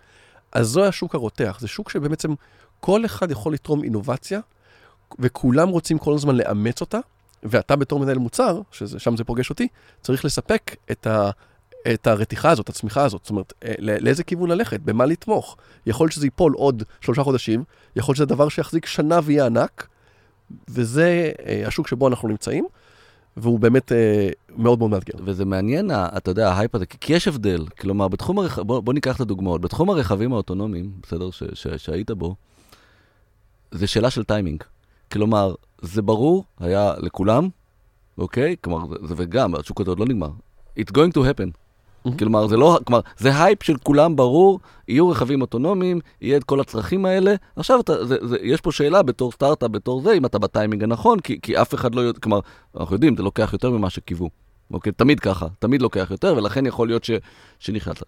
[0.53, 2.35] אז זה השוק הרותח, זה שוק שבעצם
[2.81, 4.41] כל אחד יכול לתרום אינובציה,
[5.19, 6.99] וכולם רוצים כל הזמן לאמץ אותה,
[7.43, 9.69] ואתה בתור מנהל מוצר, ששם זה פוגש אותי,
[10.03, 11.31] צריך לספק את ה...
[11.95, 15.57] את הרתיחה הזאת, הצמיחה הזאת, זאת אומרת, אה, לא- לאיזה כיוון ללכת, במה לתמוך.
[15.87, 17.65] יכול שזה ייפול עוד שלושה חודשים,
[17.97, 19.87] יכול שזה דבר שיחזיק שנה ויהיה ענק,
[20.69, 22.67] וזה אה, השוק שבו אנחנו נמצאים,
[23.37, 25.15] והוא באמת אה, מאוד מאוד מאתגר.
[25.25, 27.67] וזה מעניין, ה- אתה יודע, ההייפ הזה, כי יש הבדל.
[27.81, 28.59] כלומר, בתחום הרכ...
[28.59, 29.61] בוא, בוא ניקח את הדוגמאות.
[29.61, 32.35] בתחום הרכבים האוטונומיים, בסדר, ש, ש, שהיית בו,
[33.71, 34.63] זה שאלה של טיימינג.
[35.13, 37.49] כלומר, זה ברור, היה לכולם,
[38.19, 38.57] אוקיי?
[38.61, 40.31] כלומר, זה, זה וגם, השוק הזה עוד לא נגמר.
[40.81, 41.66] It's going to happen.
[42.07, 42.19] Mhm.
[42.19, 46.61] כלומר, זה לא, כלומר, זה הייפ של כולם ברור, יהיו רכבים אוטונומיים, יהיה את כל
[46.61, 47.35] הצרכים האלה.
[47.57, 51.21] עכשיו, אתה, זה, זה, יש פה שאלה בתור סטארט-אפ, בתור זה, אם אתה בטיימינג הנכון,
[51.21, 52.41] כי, כי אף אחד לא יודע, כלומר,
[52.81, 54.31] אנחנו יודעים, זה לוקח יותר ממה שקיוו.
[54.71, 54.93] אוקיי?
[54.93, 57.11] תמיד ככה, תמיד לוקח יותר, ולכן יכול להיות ש,
[57.59, 58.07] שנכנסת.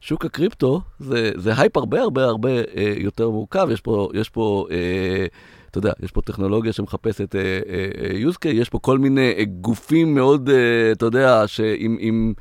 [0.00, 4.66] שוק הקריפטו זה, זה הייפ הרבה הרבה הרבה אה, יותר מורכב, יש פה, יש פה
[4.70, 5.26] אה,
[5.72, 9.44] אתה יודע, יש פה טכנולוגיה שמחפשת אה, אה, use case, יש פה כל מיני אה,
[9.44, 12.34] גופים מאוד, אה, אתה יודע, שעם עם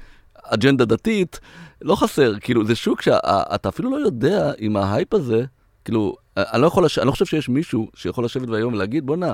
[0.54, 1.40] אג'נדה דתית,
[1.82, 5.46] לא חסר, כאילו, זה שוק שאתה אפילו לא יודע אם ההייפ הזה,
[5.86, 6.86] כאילו, אני לא, יכול.
[6.98, 9.34] אני לא חושב שיש מישהו שיכול לשבת היום ולהגיד, בואנה,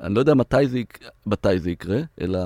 [0.00, 0.82] אני לא יודע מתי זה.
[1.26, 2.38] מתי זה יקרה, אלא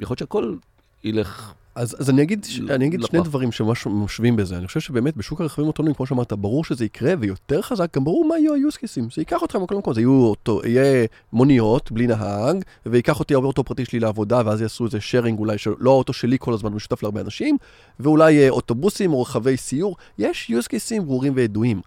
[0.00, 0.56] יכול להיות שהכל
[1.04, 4.56] ילך אז, אז אני אגיד, אני אגיד שני דברים שממש משווים בזה.
[4.58, 8.24] אני חושב שבאמת בשוק הרכבים אוטונומיים, כמו שאמרת, ברור שזה יקרה, ויותר חזק, גם ברור
[8.28, 9.14] מה יהיו cases.
[9.14, 13.64] זה ייקח אותך מקום למקום, זה יהיו אותו, יהיה מוניות בלי נהג, וייקח אותי האוטו
[13.64, 17.20] פרטי שלי לעבודה, ואז יעשו איזה sharing אולי, שלא האוטו שלי כל הזמן משותף להרבה
[17.20, 17.56] אנשים,
[18.00, 19.96] ואולי אוטובוסים או רכבי סיור.
[20.18, 21.80] יש cases ברורים וידועים.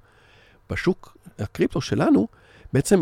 [0.70, 2.28] בשוק הקריפטו שלנו,
[2.74, 3.02] בעצם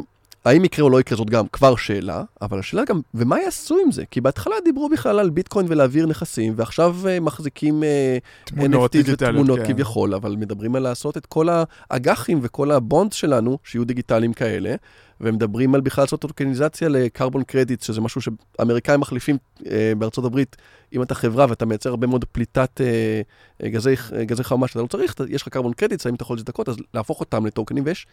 [0.49, 3.91] האם יקרה או לא יקרה זאת גם כבר שאלה, אבל השאלה גם, ומה יעשו עם
[3.91, 4.03] זה?
[4.11, 9.59] כי בהתחלה דיברו בכלל על ביטקוין ולהעביר נכסים, ועכשיו uh, מחזיקים uh, תמונות NFT ותמונות
[9.59, 9.73] כן.
[9.73, 11.47] כביכול, אבל מדברים על לעשות את כל
[11.89, 14.75] האג"חים וכל הבונדס שלנו, שיהיו דיגיטליים כאלה,
[15.21, 19.63] ומדברים על בכלל לעשות אורגניזציה לקרבון קרדיט, שזה משהו שאמריקאים מחליפים uh,
[19.97, 20.57] בארצות הברית,
[20.93, 25.15] אם אתה חברה ואתה מייצר הרבה מאוד פליטת uh, גזי, גזי חממה שאתה לא צריך,
[25.29, 28.07] יש לך קרבון קרדיט, האם אתה יכול להזדכות, אז להפוך אותם לטוקנים, ויש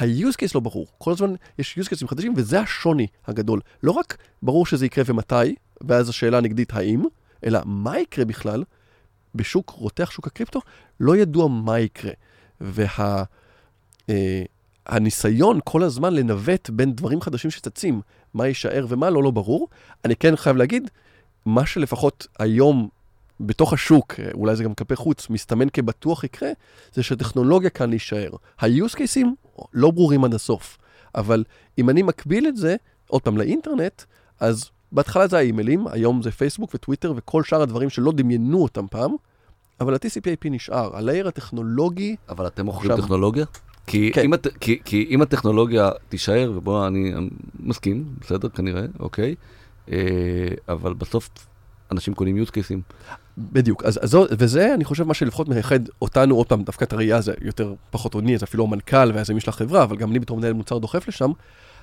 [0.00, 0.86] ה-use case לא ברור.
[0.98, 3.60] כל הזמן יש use cases חדשים, וזה השוני הגדול.
[3.82, 7.04] לא רק ברור שזה יקרה ומתי, ואז השאלה הנגדית האם,
[7.46, 8.64] אלא מה יקרה בכלל
[9.34, 10.60] בשוק, רותח שוק הקריפטו,
[11.00, 12.12] לא ידוע מה יקרה.
[14.88, 18.00] והניסיון וה, אה, כל הזמן לנווט בין דברים חדשים שצצים,
[18.34, 19.68] מה יישאר ומה לא, לא ברור.
[20.04, 20.90] אני כן חייב להגיד,
[21.46, 22.88] מה שלפחות היום
[23.46, 26.50] בתוך השוק, אולי זה גם כלפי חוץ, מסתמן כבטוח יקרה,
[26.92, 28.30] זה שטכנולוגיה כאן להישאר.
[28.60, 29.26] ה-use cases
[29.72, 30.78] לא ברורים עד הסוף,
[31.14, 31.44] אבל
[31.78, 32.76] אם אני מקביל את זה,
[33.06, 34.02] עוד פעם, לאינטרנט,
[34.40, 39.14] אז בהתחלה זה האימיילים, היום זה פייסבוק וטוויטר וכל שאר הדברים שלא דמיינו אותם פעם,
[39.80, 42.16] אבל ה-TCP/IP נשאר, הלייר הטכנולוגי...
[42.28, 43.04] אבל אתם מוכרים עכשיו...
[43.04, 43.44] טכנולוגיה?
[43.86, 44.24] כי, כן.
[44.24, 44.46] אם הת...
[44.46, 47.12] כי, כי אם הטכנולוגיה תישאר, ובוא, אני
[47.60, 49.34] מסכים, בסדר, כנראה, אוקיי,
[49.92, 49.98] אה,
[50.68, 51.28] אבל בסוף
[51.92, 52.94] אנשים קונים use cases.
[53.38, 57.20] בדיוק, אז, אז וזה אני חושב מה שלפחות מייחד אותנו, עוד פעם, דווקא את הראייה
[57.20, 60.52] זה יותר פחות עוני, זה אפילו המנכ"ל והיזמים של החברה, אבל גם אני בתור מנהל
[60.52, 61.30] מוצר דוחף לשם,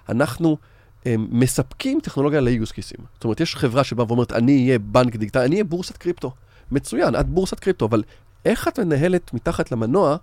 [0.10, 0.58] אנחנו
[1.06, 3.02] הם, מספקים טכנולוגיה ל-use cases.
[3.14, 6.32] זאת אומרת, יש חברה שבאה ואומרת, אני אהיה בנק דיגיטלי, אני אהיה בורסת קריפטו.
[6.72, 8.04] מצוין, את בורסת קריפטו, אבל
[8.46, 10.18] איך את מנהלת מתחת למנוע,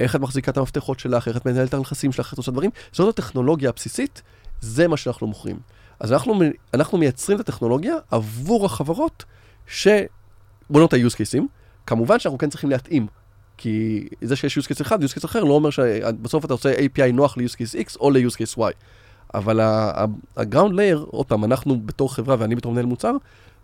[0.00, 2.52] איך את מחזיקה את המפתחות שלך, איך את מנהלת את הנכסים שלך, איך את עושה
[2.52, 4.22] דברים, זאת הטכנולוגיה הבסיסית,
[4.60, 5.58] זה מה שאנחנו מוכרים.
[6.00, 6.34] אז אנחנו,
[6.74, 9.24] אנחנו מייצרים את הטכנולוגיה עבור החברות
[9.66, 11.42] שבונות ה-use cases.
[11.86, 13.06] כמובן שאנחנו כן צריכים להתאים,
[13.56, 17.12] כי זה שיש use case אחד, use case אחר, לא אומר שבסוף אתה עושה API
[17.12, 18.72] נוח ל-use case X או ל-use case Y.
[19.34, 23.12] אבל ה-ground layer, עוד פעם, אנחנו בתור חברה ואני בתור מנהל מוצר,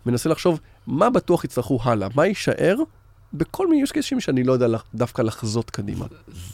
[0.05, 2.75] מנסה לחשוב מה בטוח יצטרכו הלאה, מה יישאר
[3.33, 6.05] בכל מיני use cases שאני לא יודע דווקא לחזות קדימה.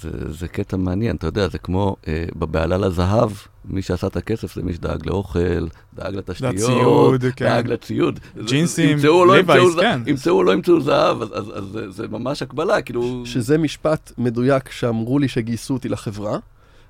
[0.01, 3.31] זה, זה קטע מעניין, אתה יודע, זה כמו אה, בבעלה לזהב,
[3.65, 7.45] מי שעשה את הכסף זה מי שדאג לאוכל, דאג לתשתיות, לציוד, כן.
[7.45, 8.19] דאג לציוד.
[8.45, 8.97] ג'ינסים,
[9.33, 10.01] ליבייס, לא כן.
[10.05, 13.23] ימצאו או לא ימצאו זהב, אז, אז, אז זה, זה ממש הקבלה, כאילו...
[13.25, 16.37] שזה משפט מדויק שאמרו לי שגייסו אותי לחברה.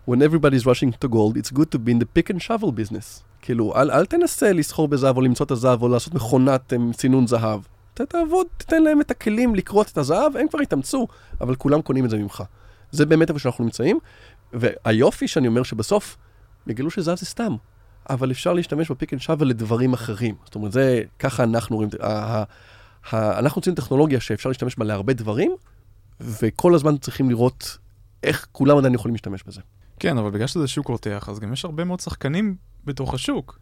[0.09, 2.71] When everybody is rushing to gold, it's good to be in the pick and shovel
[2.71, 3.23] business.
[3.41, 7.59] כאילו, אל, אל תנסה לסחור בזהב או למצוא את הזהב או לעשות מכונת סינון זהב.
[8.05, 11.07] תעבוד, תתן להם את הכלים לקרות את הזהב, הם כבר יתאמצו,
[11.41, 12.43] אבל כולם קונים את זה ממך.
[12.91, 13.99] זה באמת איפה שאנחנו נמצאים,
[14.53, 16.17] והיופי שאני אומר שבסוף,
[16.67, 17.55] יגלו שזהב זה סתם,
[18.09, 20.35] אבל אפשר להשתמש בפיק אנד שוול לדברים אחרים.
[20.45, 21.89] זאת אומרת, זה, ככה אנחנו רואים,
[23.13, 25.51] אנחנו רוצים טכנולוגיה שאפשר להשתמש בה להרבה דברים,
[26.19, 27.77] וכל הזמן צריכים לראות
[28.23, 29.61] איך כולם עדיין יכולים להשתמש בזה.
[29.99, 32.55] כן, אבל בגלל שזה שוק רותח, אז גם יש הרבה מאוד שחקנים
[32.85, 33.59] בתוך השוק.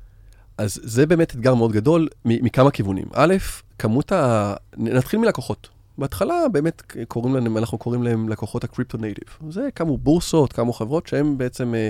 [0.57, 3.05] אז זה באמת אתגר מאוד גדול מכמה כיוונים.
[3.13, 3.35] א',
[3.79, 4.53] כמות ה...
[4.77, 5.69] נתחיל מלקוחות.
[5.97, 9.27] בהתחלה באמת קוראים להם, אנחנו קוראים להם לקוחות הקריפטו native.
[9.49, 11.89] זה קמו בורסות, קמו חברות שהם בעצם אה,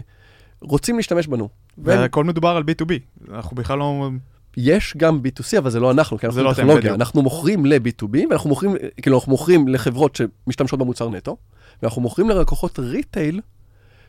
[0.61, 1.49] רוצים להשתמש בנו.
[1.77, 2.93] והכל מדובר על B2B,
[3.33, 4.09] אנחנו בכלל לא...
[4.57, 6.93] יש גם B2C, אבל זה לא אנחנו, כי אנחנו לא טכנולוגיה.
[6.93, 11.37] אנחנו מוכרים ל-B2B, ואנחנו מוכרים, כאילו אנחנו מוכרים לחברות שמשתמשות במוצר נטו,
[11.81, 13.41] ואנחנו מוכרים ללקוחות retail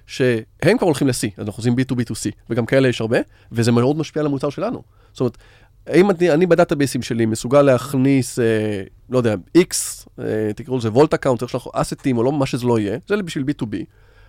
[0.07, 3.19] שהם כבר הולכים ל-C, אז אנחנו עושים B2B2C, וגם כאלה יש הרבה,
[3.53, 4.83] וזה מאוד משפיע על המוצר שלנו.
[5.13, 5.39] זאת אומרת,
[5.87, 9.75] האם אני, אני ב database-ים שלי מסוגל להכניס, אה, לא יודע, X,
[10.19, 13.17] אה, תקראו לזה vault account, יש לך asset-ים או לא, מה שזה לא יהיה, זה
[13.17, 13.77] בשביל B2B.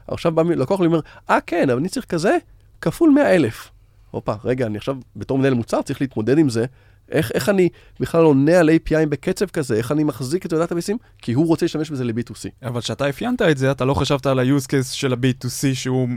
[0.07, 2.37] עכשיו בא לקוח לי אומר, אה כן, אבל אני צריך כזה,
[2.81, 3.71] כפול 100 אלף.
[4.11, 6.65] הופה, רגע, אני עכשיו בתור מנהל מוצר צריך להתמודד עם זה,
[7.11, 9.75] איך, איך אני בכלל עונה על API בקצב כזה?
[9.75, 10.97] איך אני מחזיק את מיסים?
[11.21, 12.67] כי הוא רוצה להשתמש בזה ל-B2C.
[12.67, 16.09] אבל כשאתה אפיינת את זה, אתה לא חשבת על ה-use case של ה-B2C שהוא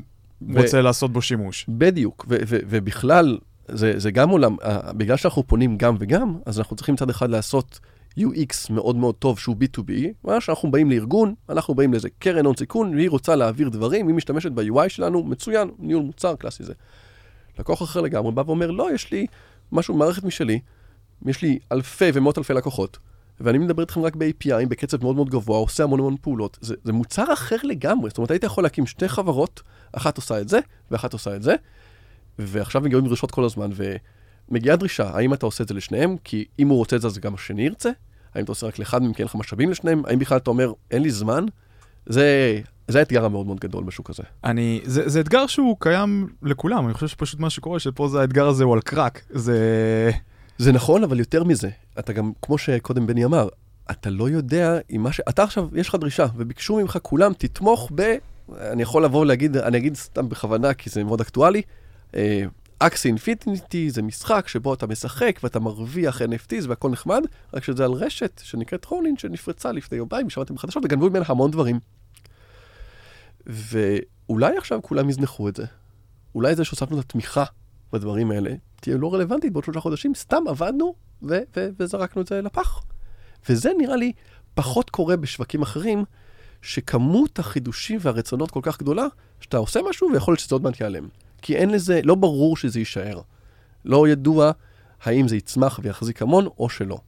[0.49, 0.61] ו...
[0.61, 1.67] רוצה לעשות בו שימוש.
[1.69, 3.39] בדיוק, ו- ו- ובכלל,
[3.73, 7.31] זה, זה גם עולם, אה, בגלל שאנחנו פונים גם וגם, אז אנחנו צריכים מצד אחד
[7.31, 7.81] לעשות
[8.19, 9.93] UX מאוד מאוד טוב שהוא B2B,
[10.25, 14.15] מה שאנחנו באים לארגון, אנחנו באים לאיזה קרן הון סיכון, והיא רוצה להעביר דברים, היא
[14.15, 16.73] משתמשת ב-UI שלנו, מצוין, ניהול מוצר קלאסי זה.
[17.59, 19.27] לקוח אחר לגמרי בא ואומר, לא, יש לי
[19.73, 20.61] משהו, מערכת משלי,
[21.27, 22.99] יש לי אלפי ומאות אלפי לקוחות,
[23.41, 26.59] ואני מדבר איתכם רק ב-API, בקצב מאוד מאוד גבוה, עושה המון המון פעולות.
[26.61, 30.49] זה, זה מוצר אחר לגמרי, זאת אומרת, היית יכול להקים שתי חברות, אחת עושה את
[30.49, 31.55] זה, ואחת עושה את זה,
[32.47, 33.71] ועכשיו מגיעים דרישות כל הזמן,
[34.51, 36.17] ומגיעה דרישה, האם אתה עושה את זה לשניהם?
[36.25, 37.91] כי אם הוא רוצה את זה, אז גם השני ירצה.
[38.35, 40.03] האם אתה עושה רק לאחד מהם, כי אין לך משאבים לשניהם?
[40.07, 41.45] האם בכלל אתה אומר, אין לי זמן?
[42.07, 44.23] זה, זה האתגר המאוד מאוד גדול בשוק הזה.
[44.45, 48.47] אני, זה, זה אתגר שהוא קיים לכולם, אני חושב שפשוט מה שקורה, שפה זה האתגר
[48.47, 49.23] הזה הוא על קרק.
[49.31, 50.11] זה...
[50.59, 53.49] זה נכון, אבל יותר מזה, אתה גם, כמו שקודם בני אמר,
[53.91, 55.21] אתה לא יודע אם מה ש...
[55.29, 58.15] אתה עכשיו, יש לך דרישה, וביקשו ממך כולם, תתמוך ב...
[58.59, 61.63] אני יכול לבוא ולהגיד, אני אגיד סתם בכוונה, כי זה מאוד אקטואלי,
[62.83, 67.23] אקסי אינפיניטי זה משחק שבו אתה משחק ואתה מרוויח NFTs והכל נחמד,
[67.55, 71.79] רק שזה על רשת שנקראת רולין שנפרצה לפני יומיים, שמעתם בחדשות וגנבו ממנה המון דברים.
[73.47, 75.65] ואולי עכשיו כולם יזנחו את זה.
[76.35, 77.45] אולי זה שהוספנו את התמיכה
[77.93, 82.43] בדברים האלה, תהיה לא רלוונטית בעוד שלושה חודשים, סתם עבדנו ו- ו- וזרקנו את זה
[82.43, 82.83] לפח.
[83.49, 84.13] וזה נראה לי
[84.55, 86.05] פחות קורה בשווקים אחרים,
[86.63, 89.07] שכמות החידושים והרצונות כל כך גדולה,
[89.41, 91.09] שאתה עושה משהו ויכול להיות שזה עוד מעט ייעלם.
[91.43, 93.21] כי אין לזה, לא ברור שזה יישאר.
[93.85, 94.51] לא ידוע
[95.03, 96.99] האם זה יצמח ויחזיק המון או שלא.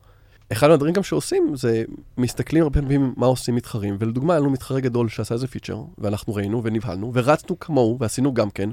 [0.53, 1.85] אחד מהדברים גם שעושים זה
[2.19, 6.35] מסתכלים הרבה פעמים מה עושים מתחרים, ולדוגמה, היה לנו מתחרה גדול שעשה איזה פיצ'ר, ואנחנו
[6.35, 8.71] ראינו ונבהלנו, ורצנו כמוהו ועשינו גם כן,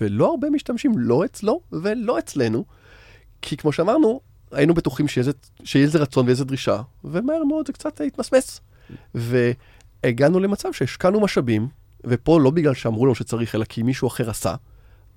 [0.00, 2.64] ולא הרבה משתמשים, לא אצלו ולא אצלנו,
[3.42, 4.20] כי כמו שאמרנו,
[4.52, 8.60] היינו בטוחים שיהיה איזה רצון ואיזה דרישה, ומהר מאוד זה קצת התמסמס.
[9.14, 11.68] והגענו למצב שהשקענו משאבים,
[12.06, 14.54] ופה לא בגלל שאמרו לנו שצריך, אלא כי מישהו אחר עשה,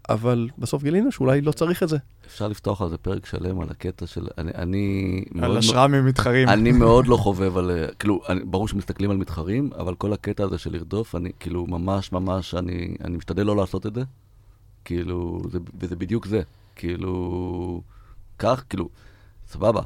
[0.10, 1.97] אבל בסוף גילינו שאולי לא צריך את זה.
[2.28, 4.28] אפשר לפתוח על זה פרק שלם, על הקטע של...
[4.38, 4.52] אני...
[4.56, 6.49] אני על השראה ממתחרים.
[6.49, 7.71] אני מאוד לא חובב על...
[7.99, 12.12] כאילו, אני, ברור שמסתכלים על מתחרים, אבל כל הקטע הזה של לרדוף, אני כאילו ממש
[12.12, 14.04] ממש, אני, אני משתדל לא לעשות את זה.
[14.86, 16.41] כאילו, זה, וזה בדיוק זה.
[16.75, 17.82] כאילו,
[18.39, 18.89] כך, כאילו,
[19.47, 19.82] סבבה.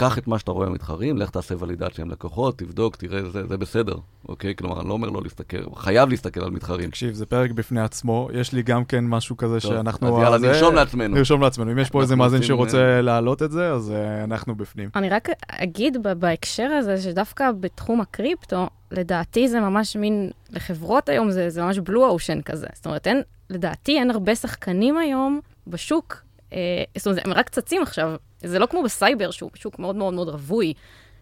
[0.00, 3.56] קח את מה שאתה רואה במתחרים, לך תעשה ולידציה עם לקוחות, תבדוק, תראה, זה, זה
[3.56, 3.94] בסדר,
[4.28, 4.54] אוקיי?
[4.56, 6.90] כלומר, אני לא אומר לא להסתכל, חייב להסתכל על מתחרים.
[6.90, 10.16] תקשיב, זה פרק בפני עצמו, יש לי גם כן משהו כזה טוב, שאנחנו...
[10.18, 11.16] אז יאללה, זה- נרשום לעצמנו.
[11.16, 11.72] נרשום לעצמנו.
[11.72, 14.88] אם יש פה איזה מאזין שרוצה להעלות את זה, אז אה, אנחנו בפנים.
[14.96, 21.30] אני רק אגיד ב- בהקשר הזה, שדווקא בתחום הקריפטו, לדעתי זה ממש מין, לחברות היום
[21.30, 22.66] זה, זה ממש בלו אושן כזה.
[22.74, 26.16] זאת אומרת, אין, לדעתי אין הרבה שחקנים היום בשוק,
[26.52, 26.58] אה,
[26.96, 28.14] זאת אומרת, הם רק צצים עכשיו.
[28.42, 30.72] זה לא כמו בסייבר, שהוא שוק מאוד מאוד מאוד רווי,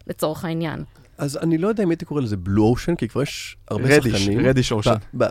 [0.07, 0.83] לצורך העניין.
[1.17, 4.21] אז אני לא יודע אם הייתי קורא לזה בלו אושן, כי כבר יש הרבה רדיש,
[4.21, 4.45] שחקנים.
[4.45, 4.93] רדיש אושן.
[5.17, 5.23] ב-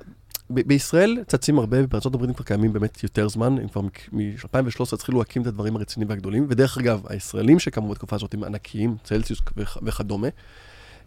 [0.54, 3.80] ב- בישראל צצים הרבה, בארצות הברית הם כבר קיימים באמת יותר זמן, הם כבר
[4.12, 4.48] מ-2013
[4.92, 9.40] התחילו להקים את הדברים הרציניים והגדולים, ודרך אגב, הישראלים שקמו בתקופה הזאת הם ענקיים, צלסיוס
[9.56, 10.28] וכ- וכדומה.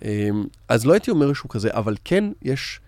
[0.02, 2.80] אמ, אז לא הייתי אומר שהוא כזה, אבל כן יש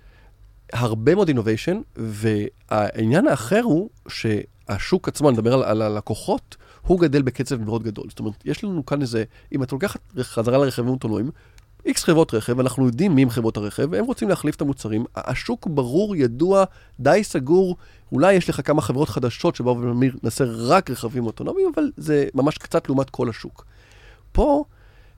[0.73, 6.55] הרבה מאוד innovation, והעניין האחר הוא שהשוק עצמו, אני מדבר על, על הלקוחות,
[6.87, 8.05] הוא גדל בקצב מאוד גדול.
[8.09, 11.31] זאת אומרת, יש לנו כאן איזה, אם את לוקחת חזרה לרכבים אוטונומיים,
[11.85, 15.05] X חברות רכב, אנחנו יודעים מי הם חברות הרכב, והם רוצים להחליף את המוצרים.
[15.15, 16.63] השוק ברור, ידוע,
[16.99, 17.77] די סגור.
[18.11, 19.75] אולי יש לך כמה חברות חדשות שבאו
[20.23, 23.65] נעשה רק רכבים אוטונומיים, אבל זה ממש קצת לעומת כל השוק.
[24.31, 24.63] פה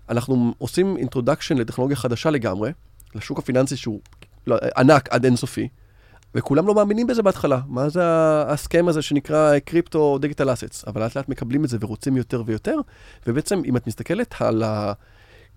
[0.10, 2.72] אנחנו עושים introduction לטכנולוגיה חדשה לגמרי,
[3.16, 4.00] לשוק הפיננסי שהוא
[4.48, 5.68] לא, ענק עד אינסופי,
[6.36, 7.60] וכולם לא מאמינים בזה בהתחלה.
[7.68, 8.02] מה זה
[8.48, 10.86] הסכם הזה שנקרא קריפטו דיגיטל אסטס?
[10.88, 12.80] אבל לאט לאט מקבלים את זה ורוצים יותר ויותר,
[13.28, 14.94] ובעצם אם את מסתכלת על ה...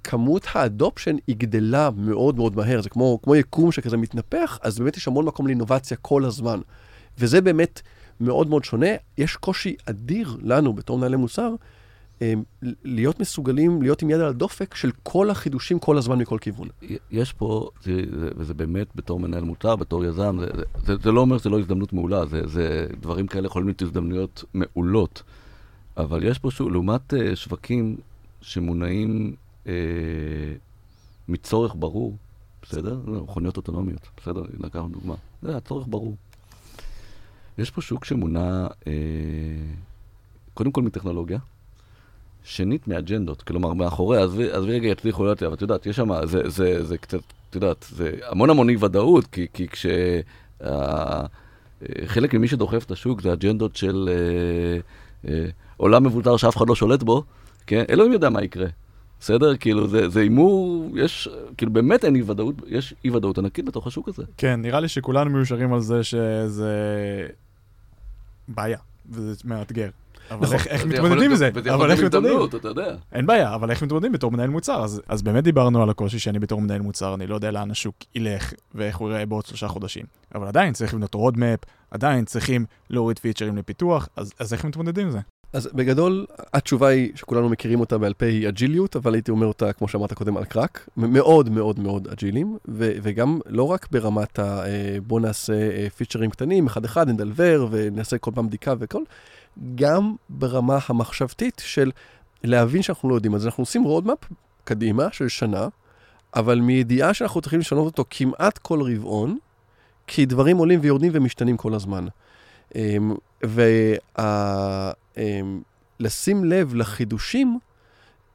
[0.05, 4.97] כמות האדופשן היא גדלה מאוד מאוד מהר, זה כמו, כמו יקום שכזה מתנפח, אז באמת
[4.97, 6.61] יש המון מקום לאינובציה כל הזמן.
[7.19, 7.83] וזה באמת
[8.21, 8.87] מאוד מאוד שונה.
[9.19, 11.57] יש קושי אדיר לנו בתור מנהלי מוצר, הם,
[12.85, 16.69] להיות מסוגלים, להיות עם יד על הדופק של כל החידושים כל הזמן מכל כיוון.
[17.11, 21.13] יש פה, זה, זה, וזה באמת בתור מנהל מוצר, בתור יזם, זה, זה, זה, זה
[21.13, 25.23] לא אומר שזה לא הזדמנות מעולה, זה, זה דברים כאלה יכולים להיות הזדמנויות מעולות.
[25.97, 27.97] אבל יש פה שוב, לעומת uh, שווקים
[28.41, 29.69] שמונעים uh,
[31.29, 32.17] מצורך ברור,
[32.63, 33.01] בסדר?
[33.07, 34.43] לא, מכוניות אוטונומיות, בסדר?
[34.59, 35.15] לקחנו דוגמה.
[35.43, 36.17] זה הצורך ברור.
[37.59, 38.87] יש פה שוק שמונע uh,
[40.55, 41.39] קודם כל מטכנולוגיה,
[42.47, 46.85] שנית מאג'נדות, כלומר מאחורי, עזבי, רגע יצליחו להיות, אבל את יודעת, יש שם, זה, זה,
[46.85, 49.87] זה קצת, את יודעת, זה המון המון אי ודאות, כי, כי כש...
[50.63, 51.27] אה,
[52.07, 54.79] חלק ממי שדוחף את השוק זה אג'נדות של אה,
[55.31, 57.23] אה, עולם מבוטר שאף אחד לא שולט בו,
[57.67, 57.85] כן?
[57.91, 58.67] אלוהים יודע מה יקרה.
[59.21, 59.57] בסדר?
[59.57, 64.09] כאילו, זה הימור, יש, כאילו, באמת אין אי ודאות, יש אי ודאות ענקית בתוך השוק
[64.09, 64.23] הזה.
[64.37, 66.73] כן, נראה לי שכולנו מיושרים על זה שזה
[68.49, 68.79] בעיה,
[69.11, 69.89] וזה מאתגר.
[70.31, 71.51] אבל נכון, איך- מתמודדים עם זה?
[71.75, 72.39] אבל איך מתמודדים?
[73.13, 74.85] אין בעיה, אבל איך מתמודדים בתור מנהל מוצר?
[74.85, 77.95] אז, אז באמת דיברנו על הקושי שאני בתור מנהל מוצר, אני לא יודע לאן השוק
[78.15, 80.05] ילך ואיך הוא ייראה בעוד שלושה חודשים.
[80.35, 81.59] אבל עדיין צריך לבנות roadmap,
[81.91, 85.19] עדיין צריכים להוריד פיצ'רים לפיתוח, אז, אז איך מתמודדים עם זה?
[85.53, 89.73] אז בגדול, התשובה היא שכולנו מכירים אותה בעל פה היא agile-יות, אבל הייתי אומר אותה,
[89.73, 90.89] כמו שאמרת קודם, on crack.
[90.97, 94.67] מאוד מאוד מאוד agile-ים, ו- וגם לא רק ברמת ה...
[94.67, 99.03] אה, בוא נעשה אה, פיצ'רים קטנים, אחד-אחד, נדלוור ונעשה כל פעם בדיקה וכל,
[99.75, 101.91] גם ברמה המחשבתית של
[102.45, 103.35] להבין שאנחנו לא יודעים.
[103.35, 104.19] אז אנחנו עושים roadmap
[104.65, 105.69] קדימה של שנה,
[106.37, 109.39] אבל מידיעה שאנחנו צריכים לשנות אותו כמעט כל רבעון,
[110.07, 112.07] כי דברים עולים ויורדים ומשתנים כל הזמן.
[112.75, 113.15] אמ,
[116.03, 117.59] ולשים לב לחידושים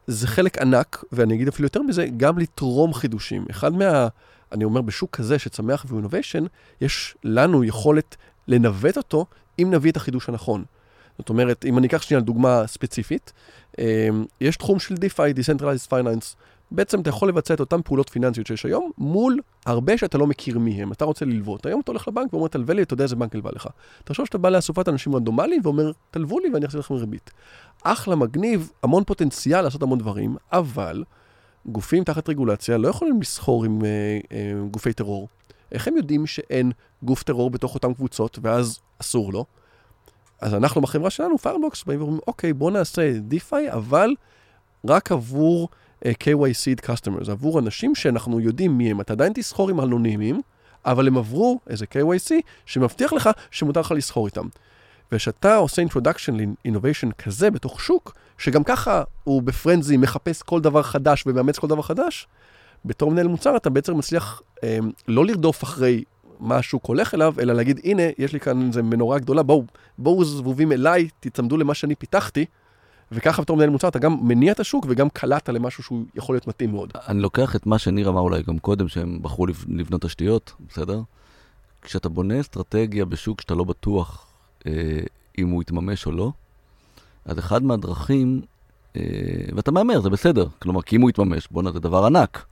[0.06, 3.44] זה חלק ענק, ואני אגיד אפילו יותר מזה, גם לתרום חידושים.
[3.50, 4.08] אחד מה...
[4.52, 6.44] אני אומר, בשוק כזה שצמח והוא innovation,
[6.80, 8.16] יש לנו יכולת
[8.48, 9.26] לנווט אותו
[9.58, 10.64] אם נביא את החידוש הנכון.
[11.18, 13.32] זאת אומרת, אם אני אקח שנייה דוגמה ספציפית,
[13.78, 13.84] אמ,
[14.40, 16.36] יש תחום של DeFi, Decentralized Finance.
[16.70, 20.58] בעצם אתה יכול לבצע את אותן פעולות פיננסיות שיש היום, מול הרבה שאתה לא מכיר
[20.58, 20.92] מי הם.
[20.92, 21.66] אתה רוצה ללוות.
[21.66, 23.68] היום אתה הולך לבנק ואומר, תלווה לי, אתה יודע איזה בנק הלווה לך.
[24.04, 27.30] תחשוב שאתה בא לאסופת אנשים רנדומליים ואומר, תלוו לי ואני אחזיר לכם ריבית.
[27.82, 31.04] אחלה, מגניב, המון פוטנציאל לעשות המון דברים, אבל
[31.66, 35.28] גופים תחת רגולציה לא יכולים לסחור עם אה, אה, גופי טרור.
[35.72, 36.72] איך הם יודעים שאין
[37.02, 39.44] גוף טרור בתוך אותן קבוצות, ואז אסור לו?
[40.42, 44.14] אז אנחנו בחברה שלנו, Fireblocks, באים ואומרים, אוקיי, בוא נעשה DeFi, אבל
[44.88, 45.68] רק עבור
[46.04, 49.00] uh, KYC customers, עבור אנשים שאנחנו יודעים מי הם.
[49.00, 50.40] אתה עדיין תסחור עם אנונימים,
[50.84, 52.32] אבל הם עברו איזה KYC
[52.66, 54.46] שמבטיח לך שמותר לך לסחור איתם.
[55.12, 60.82] וכשאתה עושה introduction ל-innovation כזה בתוך שוק, שגם ככה הוא ב frenzy מחפש כל דבר
[60.82, 62.26] חדש ומאמץ כל דבר חדש,
[62.84, 64.78] בתור מנהל מוצר אתה בעצם מצליח אה,
[65.08, 66.04] לא לרדוף אחרי
[66.40, 69.64] מה השוק הולך אליו, אלא להגיד, הנה, יש לי כאן איזה מנורה גדולה, בואו,
[69.98, 72.44] בואו זבובים אליי, תצמדו למה שאני פיתחתי,
[73.12, 76.46] וככה בתור מנהל מוצר אתה גם מניע את השוק וגם קלעת למשהו שהוא יכול להיות
[76.46, 76.92] מתאים מאוד.
[77.08, 81.00] אני לוקח את מה שניר אמר אולי גם קודם, שהם בחרו לב- לבנות תשתיות, בסדר?
[81.82, 84.26] כשאתה בונה אסטרטגיה בשוק שאתה לא בטוח
[84.66, 84.72] אה,
[85.38, 86.32] אם הוא יתממש או לא,
[87.24, 88.40] אז אחד מהדרכים,
[88.96, 89.02] אה,
[89.56, 92.44] ואתה מהמר, זה בסדר, כלומר, כי אם הוא יתממש, בואנה, זה דבר ענק.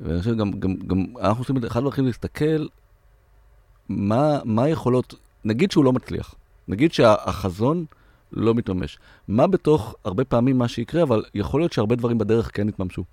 [0.00, 2.66] ואני חושב גם, גם, גם אנחנו עושים את זה, אחד הדרכים להסתכל
[3.88, 6.34] מה, מה יכולות, נגיד שהוא לא מצליח,
[6.68, 7.84] נגיד שהחזון
[8.32, 8.98] לא מתממש.
[9.28, 13.04] מה בתוך, הרבה פעמים מה שיקרה, אבל יכול להיות שהרבה דברים בדרך כן יתממשו.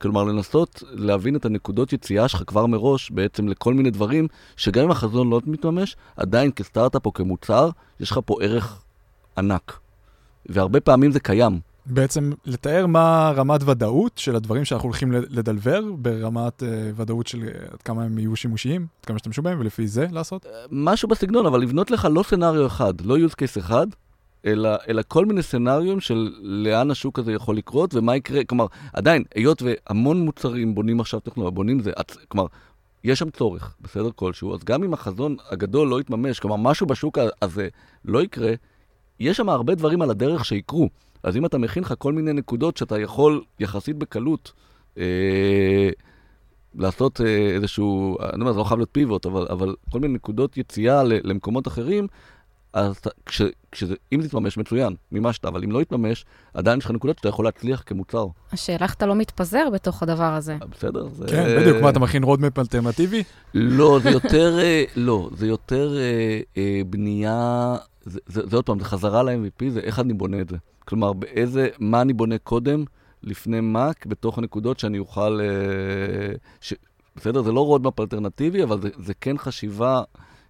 [0.00, 4.90] כלומר, לנסות להבין את הנקודות יציאה שלך כבר מראש, בעצם לכל מיני דברים, שגם אם
[4.90, 8.82] החזון לא מתממש, עדיין כסטארט-אפ או כמוצר, יש לך פה ערך
[9.38, 9.78] ענק.
[10.46, 11.60] והרבה פעמים זה קיים.
[11.90, 17.72] בעצם לתאר מה רמת ודאות של הדברים שאנחנו הולכים לדלבר, ברמת uh, ודאות של uh,
[17.72, 20.46] עד כמה הם יהיו שימושיים, עד כמה ישתמשו בהם, ולפי זה לעשות.
[20.70, 23.86] משהו בסגנון, אבל לבנות לך לא סצנריו אחד, לא use case אחד,
[24.46, 28.44] אלא, אלא כל מיני סצנריום של לאן השוק הזה יכול לקרות ומה יקרה.
[28.44, 31.92] כלומר, עדיין, היות והמון מוצרים בונים עכשיו טכנולוגיה, בונים זה,
[32.28, 32.46] כלומר,
[33.04, 37.18] יש שם צורך, בסדר כלשהו, אז גם אם החזון הגדול לא יתממש, כלומר, משהו בשוק
[37.42, 37.68] הזה
[38.04, 38.52] לא יקרה,
[39.20, 40.88] יש שם הרבה דברים על הדרך שיקרו.
[41.22, 44.52] אז אם אתה מכין לך כל מיני נקודות שאתה יכול יחסית בקלות
[44.98, 45.90] אה,
[46.74, 50.56] לעשות אה, איזשהו, אני אומר, זה לא חייב להיות פיבוט, אבל, אבל כל מיני נקודות
[50.56, 52.06] יציאה למקומות אחרים,
[52.72, 56.90] אז כש, כשזה, אם זה יתממש מצוין, מימשת, אבל אם לא יתממש, עדיין יש לך
[56.90, 58.26] נקודות שאתה יכול להצליח כמוצר.
[58.52, 60.56] השאלה איך אתה לא מתפזר בתוך הדבר הזה.
[60.70, 61.08] בסדר?
[61.08, 61.26] זה...
[61.28, 63.22] כן, בדיוק, מה, אתה מכין roadmap אלטרנטיבי?
[63.54, 64.58] לא, זה יותר,
[64.96, 65.96] לא, זה יותר
[66.56, 70.48] אה, בנייה, זה, זה, זה עוד פעם, זה חזרה ל-MVP, זה איך אני בונה את
[70.48, 70.56] זה.
[70.88, 72.84] כלומר, באיזה, מה אני בונה קודם,
[73.22, 75.40] לפני מה, בתוך הנקודות שאני אוכל...
[75.40, 76.74] אה, ש,
[77.16, 80.02] בסדר, זה לא roadmap אלטרנטיבי, אבל זה, זה כן חשיבה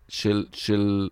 [0.08, 0.44] של...
[0.52, 1.08] של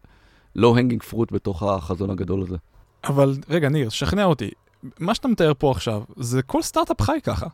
[0.56, 2.56] low hanging fruit בתוך החזון הגדול הזה.
[3.04, 4.50] אבל רגע, ניר, שכנע אותי.
[4.98, 7.46] מה שאתה מתאר פה עכשיו, זה כל סטארט-אפ חי ככה.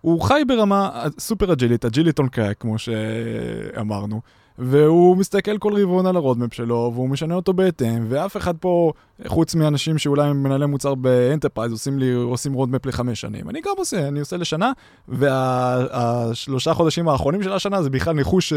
[0.00, 4.20] הוא חי ברמה סופר agile-ית, agile-ית on crack, כמו שאמרנו,
[4.58, 8.92] והוא מסתכל כל רבעון על ה roadmap שלו, והוא משנה אותו בהתאם, ואף אחד פה,
[9.26, 13.50] חוץ מאנשים שאולי הם מנהלי מוצר ב enterprise, עושים לי, עושים roadmap לחמש שנים.
[13.50, 14.72] אני גם עושה, אני עושה לשנה,
[15.08, 18.52] והשלושה וה, חודשים האחרונים של השנה זה בכלל ניחוש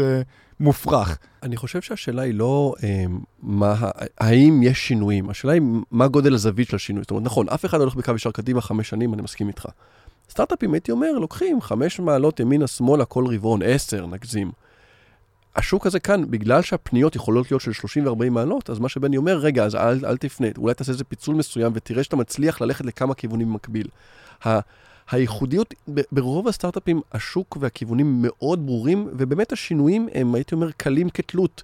[0.60, 1.18] מופרך.
[1.42, 3.04] אני חושב שהשאלה היא לא אה,
[3.42, 3.74] מה,
[4.18, 7.02] האם יש שינויים, השאלה היא מה גודל הזווית של השינוי.
[7.02, 9.66] זאת אומרת, נכון, אף אחד לא הולך בקו ישר קדימה חמש שנים, אני מסכים איתך.
[10.30, 14.50] סטארט-אפים, הייתי אומר, לוקחים חמש מעלות ימינה-שמאלה כל רבעון, עשר, נגזים.
[15.56, 19.38] השוק הזה כאן, בגלל שהפניות יכולות להיות של 30 ו-40 מעלות, אז מה שבני אומר,
[19.38, 23.14] רגע, אז אל, אל תפנה, אולי תעשה איזה פיצול מסוים ותראה שאתה מצליח ללכת לכמה
[23.14, 23.86] כיוונים במקביל.
[24.46, 24.60] ה-
[25.10, 25.74] הייחודיות,
[26.12, 31.62] ברוב הסטארט-אפים, השוק והכיוונים מאוד ברורים, ובאמת השינויים הם, הייתי אומר, קלים כתלות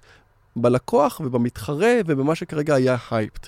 [0.55, 3.47] בלקוח ובמתחרה ובמה שכרגע היה הייפט.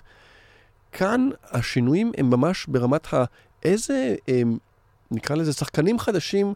[0.91, 3.23] כאן השינויים הם ממש ברמת ה...
[3.63, 4.57] איזה, הם,
[5.11, 6.53] נקרא לזה, שחקנים חדשים,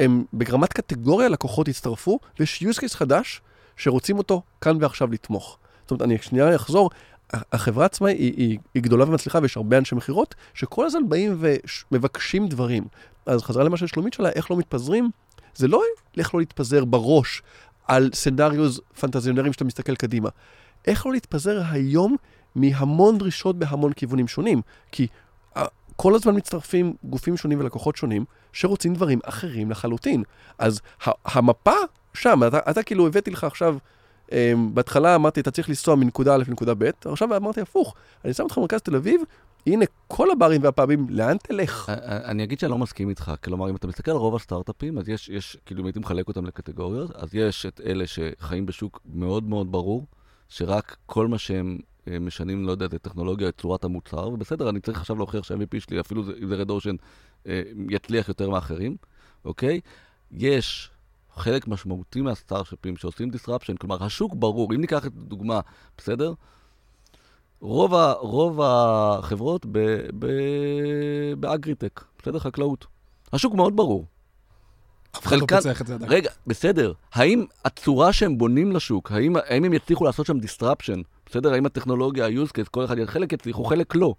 [0.00, 3.40] הם ברמת קטגוריה לקוחות הצטרפו, ויש use case חדש
[3.76, 5.58] שרוצים אותו כאן ועכשיו לתמוך.
[5.82, 6.90] זאת אומרת, אני שנייה אחזור,
[7.32, 11.42] החברה עצמה היא, היא, היא גדולה ומצליחה ויש הרבה אנשי מכירות שכל הזמן באים
[11.90, 12.84] ומבקשים דברים.
[13.26, 15.10] אז חזרה למה של שלומית שלה, איך לא מתפזרים,
[15.54, 15.82] זה לא
[16.18, 17.42] איך לא להתפזר בראש
[17.86, 20.28] על סנדריוז פנטזיונרים שאתה מסתכל קדימה.
[20.86, 22.16] איך לא להתפזר היום
[22.54, 24.60] מהמון דרישות בהמון כיוונים שונים.
[24.92, 25.06] כי
[26.00, 30.22] כל הזמן מצטרפים גופים שונים ולקוחות שונים שרוצים דברים אחרים לחלוטין.
[30.58, 30.80] אז
[31.24, 31.74] המפה
[32.14, 33.76] שם, אתה, אתה כאילו הבאתי לך עכשיו
[34.28, 34.30] Um,
[34.74, 37.94] בהתחלה אמרתי, אתה צריך לנסוע מנקודה א' לנקודה ב', עכשיו אמרתי הפוך,
[38.24, 39.20] אני שם אותך במרכז תל אביב,
[39.66, 41.92] הנה כל הברים והפאבים, לאן תלך?
[42.04, 45.28] אני אגיד שאני לא מסכים איתך, כלומר, אם אתה מסתכל על רוב הסטארט-אפים, אז יש,
[45.28, 49.72] יש, כאילו אם הייתי מחלק אותם לקטגוריות, אז יש את אלה שחיים בשוק מאוד מאוד
[49.72, 50.06] ברור,
[50.48, 51.78] שרק כל מה שהם
[52.20, 56.00] משנים, לא יודע, את הטכנולוגיה, את צורת המוצר, ובסדר, אני צריך עכשיו להוכיח שה-MVP שלי,
[56.00, 56.96] אפילו אם זה רד אושן,
[57.46, 58.96] אה, יצליח יותר מאחרים,
[59.44, 59.80] אוקיי?
[60.30, 60.90] יש
[61.36, 65.60] חלק משמעותי מהסטארט-אפים שעושים disruption, כלומר, השוק ברור, אם ניקח את הדוגמה,
[65.98, 66.32] בסדר?
[67.60, 69.66] רוב, ה, רוב החברות
[71.36, 72.38] באגריטק, בסדר?
[72.38, 72.86] חקלאות.
[73.32, 74.06] השוק מאוד ברור.
[75.16, 76.12] אף אחד לא פיצח את זה עדיין.
[76.12, 76.92] רגע, בסדר.
[77.12, 81.52] האם הצורה שהם בונים לשוק, האם, האם הם יצליחו לעשות שם disruption, בסדר?
[81.52, 84.14] האם הטכנולוגיה, ה-use case, כל אחד, חלק יצליחו, חלק לא.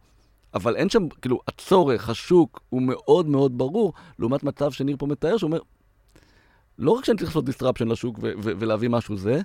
[0.53, 5.37] אבל אין שם, כאילו, הצורך, השוק, הוא מאוד מאוד ברור, לעומת מצב שניר פה מתאר,
[5.37, 5.59] שאומר,
[6.79, 9.41] לא רק שאני צריך לעשות disruption לשוק ולהביא משהו זה,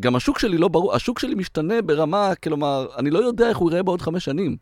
[0.00, 3.70] גם השוק שלי לא ברור, השוק שלי משתנה ברמה, כלומר, אני לא יודע איך הוא
[3.70, 4.56] ייראה בעוד חמש שנים.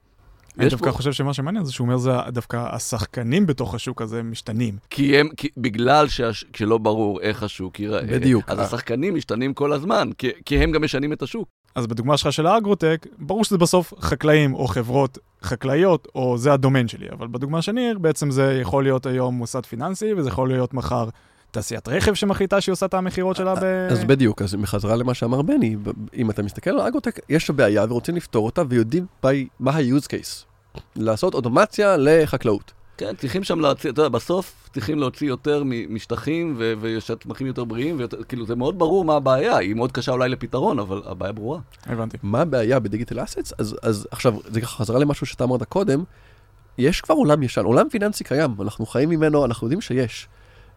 [0.58, 0.96] אני דווקא פה...
[0.96, 4.76] חושב שמה שמעניין זה שהוא אומר זה דווקא השחקנים בתוך השוק הזה משתנים.
[4.90, 8.02] כי הם, כי, בגלל שהש, שלא ברור איך השוק ייראה.
[8.02, 8.44] בדיוק.
[8.50, 11.48] אז השחקנים משתנים כל הזמן, כי, כי הם גם משנים את השוק.
[11.74, 16.88] אז בדוגמה שלך של האגרוטק, ברור שזה בסוף חקלאים או חברות חקלאיות, או זה הדומיין
[16.88, 20.74] שלי, אבל בדוגמה של ניר, בעצם זה יכול להיות היום מוסד פיננסי, וזה יכול להיות
[20.74, 21.08] מחר
[21.50, 23.64] תעשיית רכב שמחליטה שהיא עושה את המכירות שלה ב...
[23.90, 25.76] אז בדיוק, אז מחזרה למה שאמר בני,
[26.16, 29.06] אם אתה מסתכל על אגרוטק, יש בעיה ורוצים לפתור אותה ויודעים
[29.60, 30.44] מה ה-use case.
[30.96, 32.72] לעשות אוטומציה לחקלאות.
[32.96, 38.46] כן, צריכים שם להוציא, אתה יודע, בסוף צריכים להוציא יותר משטחים ושטמחים יותר בריאים, כאילו
[38.46, 41.58] זה מאוד ברור מה הבעיה, היא מאוד קשה אולי לפתרון, אבל הבעיה ברורה.
[41.86, 42.16] הבנתי.
[42.22, 43.52] מה הבעיה בדיגיטל אסטס?
[43.58, 46.04] אז, אז עכשיו, זה ככה חזרה למשהו שאתה אמרת קודם,
[46.78, 50.28] יש כבר עולם ישן, עולם פיננסי קיים, אנחנו חיים ממנו, אנחנו יודעים שיש.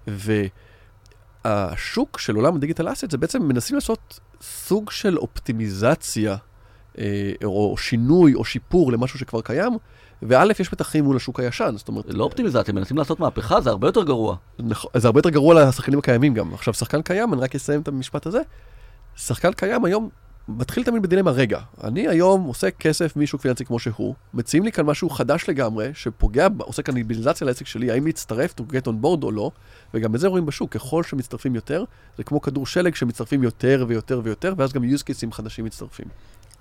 [0.08, 0.46] ו...
[1.46, 6.36] השוק של עולם הדיגיטל אסט זה בעצם מנסים לעשות סוג של אופטימיזציה,
[6.98, 9.78] אה, או שינוי, או שיפור למשהו שכבר קיים,
[10.22, 12.06] וא', יש מתחים מול השוק הישן, זאת אומרת...
[12.08, 14.36] לא אופטימיזציה, מנסים לעשות מהפכה, זה הרבה יותר גרוע.
[14.60, 16.54] נכון, זה הרבה יותר גרוע לשחקנים הקיימים גם.
[16.54, 18.42] עכשיו, שחקן קיים, אני רק אסיים את המשפט הזה,
[19.16, 20.10] שחקן קיים היום
[20.48, 24.86] מתחיל תמיד בדילמה, רגע, אני היום עושה כסף משוק פיננסי כמו שהוא, מציעים לי כאן
[24.86, 29.24] משהו חדש לגמרי, שפוגע, עושה כאן איביליזציה לעסק שלי, האם להצטרף, to get on board
[29.24, 29.52] או לא,
[29.94, 31.84] וגם את זה רואים בשוק, ככל שמצטרפים יותר,
[32.18, 36.06] זה כמו כדור שלג שמצטרפים יותר ויותר ויותר, ואז גם use cases חדשים מצטרפים.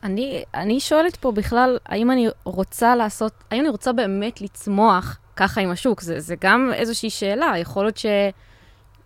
[0.02, 5.60] אני, אני שואלת פה בכלל, האם אני רוצה לעשות, האם אני רוצה באמת לצמוח ככה
[5.60, 6.00] עם השוק?
[6.00, 8.06] זה, זה גם איזושהי שאלה, יכול להיות ש,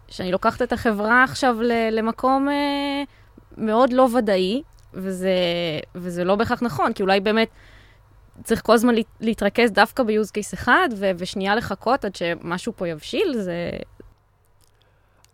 [0.09, 1.57] שאני לוקחת את החברה עכשיו
[1.91, 2.49] למקום...
[2.49, 3.05] אה,
[3.57, 4.63] מאוד לא ודאי,
[4.95, 5.35] וזה,
[5.95, 7.49] וזה לא בהכרח נכון, כי אולי באמת
[8.45, 13.35] צריך כל הזמן להתרכז דווקא ב-use case אחד, ו- ושנייה לחכות עד שמשהו פה יבשיל,
[13.39, 13.71] זה...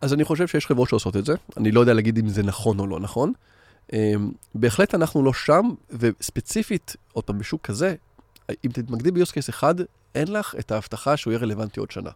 [0.00, 2.78] אז אני חושב שיש חברות שעושות את זה, אני לא יודע להגיד אם זה נכון
[2.78, 3.32] או לא נכון.
[3.90, 3.94] Um,
[4.54, 7.94] בהחלט אנחנו לא שם, וספציפית, עוד פעם, בשוק כזה,
[8.50, 9.74] אם תתמקדי ב-use case אחד,
[10.14, 12.10] אין לך את ההבטחה שהוא יהיה רלוונטי עוד שנה.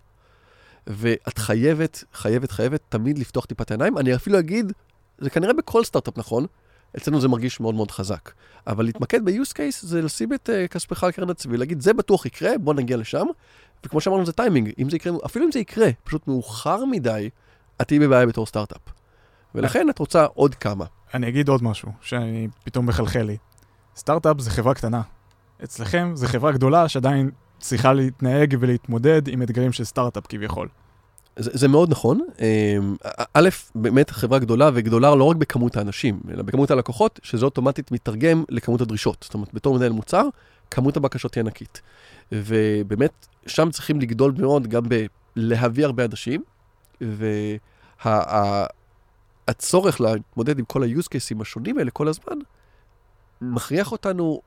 [0.86, 3.98] ואת חייבת, חייבת, חייבת תמיד לפתוח טיפה את העיניים.
[3.98, 4.72] אני אפילו אגיד,
[5.18, 6.46] זה כנראה בכל סטארט-אפ נכון,
[6.96, 8.30] אצלנו זה מרגיש מאוד מאוד חזק.
[8.66, 12.26] אבל להתמקד ב-use case זה לשים את uh, כספך על קרן הצבי, להגיד, זה בטוח
[12.26, 13.26] יקרה, בוא נגיע לשם.
[13.86, 17.30] וכמו שאמרנו, זה טיימינג, אם זה יקרה, אפילו אם זה יקרה, פשוט מאוחר מדי,
[17.80, 18.80] את תהיי בבעיה בתור סטארט-אפ.
[19.54, 20.84] ולכן את רוצה עוד כמה.
[21.14, 23.36] אני אגיד עוד משהו, שאני פתאום מחלחל לי.
[23.96, 25.02] סטארט-אפ זה חברה קטנה.
[25.64, 30.68] אצלכם זה חברה גדולה שעדיין צריכה להתנהג ולהתמודד עם אתגרים של סטארט-אפ כביכול.
[31.36, 32.20] זה, זה מאוד נכון.
[32.40, 32.96] אמ,
[33.34, 38.44] א', באמת חברה גדולה, וגדולה לא רק בכמות האנשים, אלא בכמות הלקוחות, שזה אוטומטית מתרגם
[38.48, 39.16] לכמות הדרישות.
[39.22, 40.28] זאת אומרת, בתור מנהל מוצר,
[40.70, 41.80] כמות הבקשות היא ענקית.
[42.32, 44.82] ובאמת, שם צריכים לגדול מאוד גם
[45.36, 46.42] בלהביא הרבה אנשים,
[47.00, 47.60] והצורך
[49.72, 52.38] וה, להתמודד עם כל ה-use cases השונים האלה כל הזמן,
[53.40, 54.40] מכריח אותנו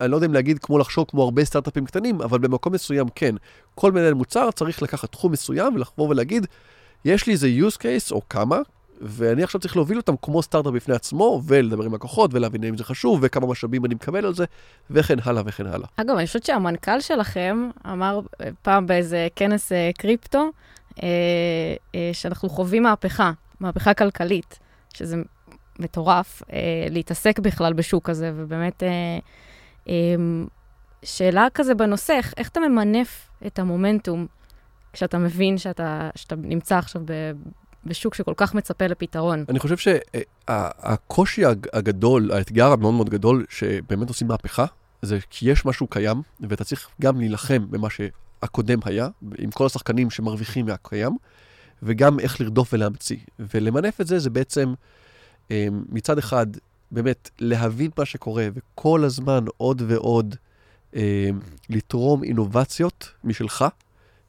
[0.00, 3.34] אני לא יודע אם להגיד כמו לחשוב כמו הרבה סטארט-אפים קטנים, אבל במקום מסוים כן.
[3.74, 6.46] כל מנהל מוצר צריך לקחת תחום מסוים ולחבור ולהגיד,
[7.04, 8.58] יש לי איזה use case או כמה,
[9.00, 12.84] ואני עכשיו צריך להוביל אותם כמו סטארט-אפ בפני עצמו, ולדבר עם לקוחות, ולהבין אם זה
[12.84, 14.44] חשוב, וכמה משאבים אני מקבל על זה,
[14.90, 15.88] וכן הלאה וכן הלאה.
[15.96, 18.20] אגב, אני חושבת שהמנכ"ל שלכם אמר
[18.62, 20.50] פעם באיזה כנס אה, קריפטו,
[21.02, 21.08] אה,
[21.94, 24.58] אה, שאנחנו חווים מהפכה, מהפכה כלכלית,
[24.94, 25.16] שזה
[25.78, 26.58] מטורף אה,
[26.90, 29.18] להתעסק בכלל בשוק הזה, ובאמת, אה,
[29.88, 29.94] אה,
[31.02, 34.26] שאלה כזה בנושא, איך, איך אתה ממנף את המומנטום
[34.92, 37.12] כשאתה מבין שאתה, שאתה נמצא עכשיו ב,
[37.84, 39.44] בשוק שכל כך מצפה לפתרון?
[39.48, 41.42] אני חושב שהקושי
[41.72, 44.66] הגדול, האתגר המאוד מאוד גדול, שבאמת עושים מהפכה,
[45.02, 49.08] זה כי יש משהו קיים, ואתה צריך גם להילחם במה שהקודם היה,
[49.38, 51.16] עם כל השחקנים שמרוויחים מהקיים,
[51.82, 53.16] וגם איך לרדוף ולהמציא.
[53.38, 54.74] ולמנף את זה, זה בעצם
[55.50, 56.46] אמ, מצד אחד,
[56.90, 60.36] באמת להבין מה שקורה, וכל הזמן עוד ועוד
[60.94, 61.00] אמ,
[61.68, 63.64] לתרום אינובציות משלך,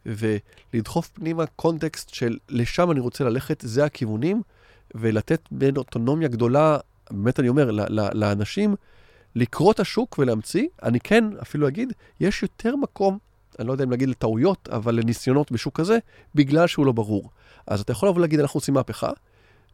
[0.06, 4.42] ולדחוף פנימה קונטקסט של לשם אני רוצה ללכת, זה הכיוונים,
[4.96, 6.78] ולתת בין אוטונומיה גדולה,
[7.12, 7.72] באמת אני אומר,
[8.14, 8.76] לאנשים,
[9.36, 10.68] לקרוא את השוק ולהמציא.
[10.84, 13.18] אני כן אפילו אגיד, יש יותר מקום,
[13.62, 15.98] אני לא יודע אם להגיד לטעויות, אבל לניסיונות בשוק הזה,
[16.36, 17.30] בגלל שהוא לא ברור.
[17.68, 19.10] אז אתה יכול לבוא להגיד, אנחנו עושים מהפכה,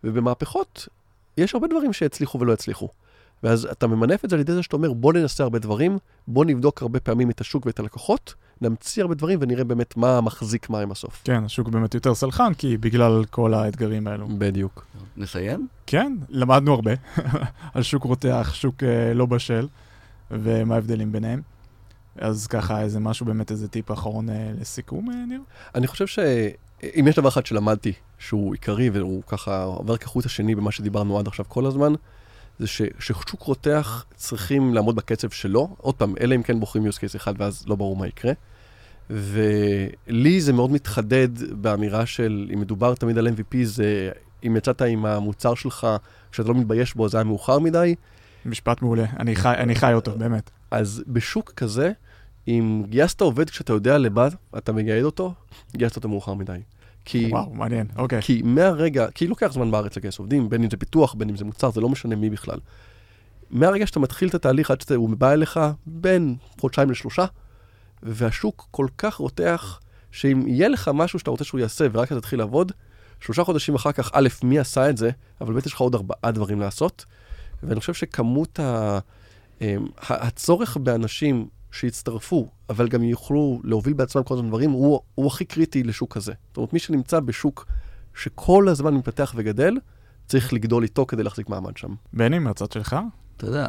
[0.04, 0.88] ובמהפכות
[1.38, 2.90] יש הרבה דברים שהצליחו ולא הצליחו.
[3.44, 6.46] ואז אתה ממנף את זה על ידי זה שאתה אומר, בוא ננסה הרבה דברים, בוא
[6.46, 10.92] נבדוק הרבה פעמים את השוק ואת הלקוחות, נמציא הרבה דברים ונראה באמת מה מחזיק מים
[10.92, 11.22] הסוף.
[11.24, 14.28] כן, השוק באמת יותר סלחן, כי בגלל כל האתגרים האלו.
[14.38, 14.86] בדיוק.
[15.18, 15.68] נסיים?
[15.86, 16.92] כן, למדנו הרבה
[17.74, 19.68] על שוק רותח, שוק אה, לא בשל,
[20.32, 21.42] ומה ההבדלים ביניהם.
[22.22, 25.41] אז ככה, איזה משהו, באמת איזה טיפ אחרון אה, לסיכום, אה, ניר?
[25.76, 30.72] אני חושב שאם יש דבר אחד שלמדתי, שהוא עיקרי והוא ככה עובר כחוט השני במה
[30.72, 31.93] שדיברנו עד עכשיו כל הזמן,
[32.59, 35.76] זה ש, ששוק רותח צריכים לעמוד בקצב שלו.
[35.78, 38.32] עוד פעם, אלא אם כן בוחרים use case אחד ואז לא ברור מה יקרה.
[39.09, 44.11] ולי זה מאוד מתחדד באמירה של, אם מדובר תמיד על MVP, זה
[44.43, 45.88] אם יצאת עם המוצר שלך,
[46.32, 47.95] כשאתה לא מתבייש בו, זה היה מאוחר מדי.
[48.45, 50.49] משפט מעולה, אני חי, אני חי אותו, באמת.
[50.72, 51.91] אז בשוק כזה,
[52.48, 54.28] אם גייסת עובד כשאתה יודע למה
[54.58, 55.34] אתה מגייד אותו,
[55.76, 56.60] גייסת אותו מאוחר מדי.
[57.06, 57.28] כי...
[57.32, 58.22] וואו, מעניין, אוקיי.
[58.22, 61.45] כי מהרגע, כי לוקח זמן בארץ לגייס עובדים, בין אם זה פיתוח, בין אם זה
[61.45, 62.60] מוצר, זה לא משנה מי בכלל.
[63.50, 67.26] מהרגע שאתה מתחיל את התהליך עד שהוא בא אליך, בין חודשיים לשלושה,
[68.04, 69.80] והשוק כל כך רותח,
[70.12, 72.72] שאם יהיה לך משהו שאתה רוצה שהוא יעשה ורק אתה תתחיל לעבוד,
[73.20, 75.10] שלושה חודשים אחר כך, א', מי עשה את זה,
[75.41, 77.06] אבל באמת יש לך עוד ארבעה דברים לעשות.
[77.64, 79.00] ואני חושב שכמות ה...
[79.62, 81.48] אמ, הצורך באנשים
[81.80, 86.34] שיצטרפו, אבל גם יוכלו להוביל בעצמם כל הזמן דברים, הוא, הוא הכי קריטי לשוק כזה.
[86.47, 87.65] זאת אומרת, מי שנמצא בשוק
[88.15, 89.78] שכל הזמן מתפתח וגדל,
[90.28, 91.95] צריך לגדול איתו כדי להחזיק מעמד שם.
[92.13, 92.95] בני, מהצד שלך?
[93.38, 93.67] אתה יודע,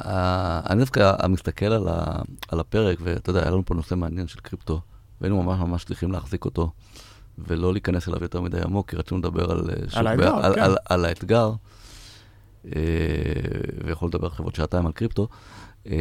[0.71, 4.41] אני דווקא מסתכל על, ה, על הפרק, ואתה יודע, היה לנו פה נושא מעניין של
[4.41, 4.81] קריפטו,
[5.21, 6.71] והיינו ממש ממש צריכים להחזיק אותו,
[7.39, 10.61] ולא להיכנס אליו יותר מדי עמוק, כי רצינו לדבר על אה, על האתגר, על, כן.
[10.61, 11.53] על, על, על האתגר,
[12.67, 12.81] אה,
[13.85, 15.29] ויכול לדבר עכשיו עוד שעתיים על קריפטו.
[15.91, 15.97] אה,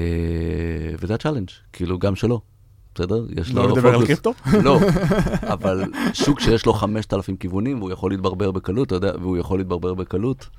[0.99, 2.41] וזה ה challenge, כאילו גם שלו,
[2.95, 3.25] בסדר?
[3.35, 3.69] יש לא לו...
[3.69, 4.33] לא לדבר על קריפטו?
[4.63, 4.79] לא,
[5.53, 5.83] אבל
[6.13, 10.49] שוק שיש לו 5,000 כיוונים, והוא יכול להתברבר בקלות, אתה יודע, והוא יכול להתברבר בקלות,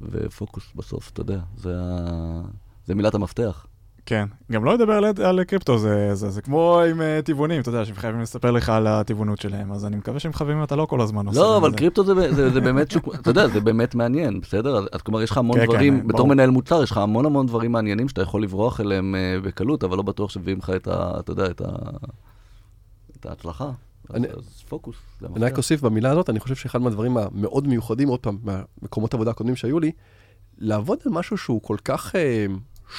[0.00, 1.74] ופוקוס בסוף, אתה יודע, זה.
[2.86, 3.66] זה מילת המפתח.
[4.06, 7.68] כן, גם לא לדבר על, על קריפטו, זה, זה, זה כמו עם uh, טבעונים, אתה
[7.68, 10.86] יודע, שהם חייבים לספר לך על הטבעונות שלהם, אז אני מקווה שהם חייבים אתה לא
[10.86, 11.76] כל הזמן עושה לא, אבל זה.
[11.76, 14.86] קריפטו זה, זה, זה באמת שוק, אתה יודע, זה באמת מעניין, בסדר?
[14.92, 16.28] אז כלומר, יש לך המון כן, דברים, כן, בתור ברור.
[16.28, 19.96] מנהל מוצר, יש לך המון המון דברים מעניינים שאתה יכול לברוח אליהם uh, בקלות, אבל
[19.96, 21.12] לא בטוח שמביאים לך את ה...
[21.20, 21.66] אתה יודע, את, ה,
[23.20, 23.70] את ההצלחה.
[24.14, 24.96] אני, אז פוקוס.
[25.36, 29.30] אני רק אוסיף במילה הזאת, אני חושב שאחד מהדברים המאוד מיוחדים, עוד פעם, מהמקומות עבודה
[29.30, 29.92] הקודמים שהיו לי,
[30.58, 32.18] לעבוד על משהו שהוא כל כך uh,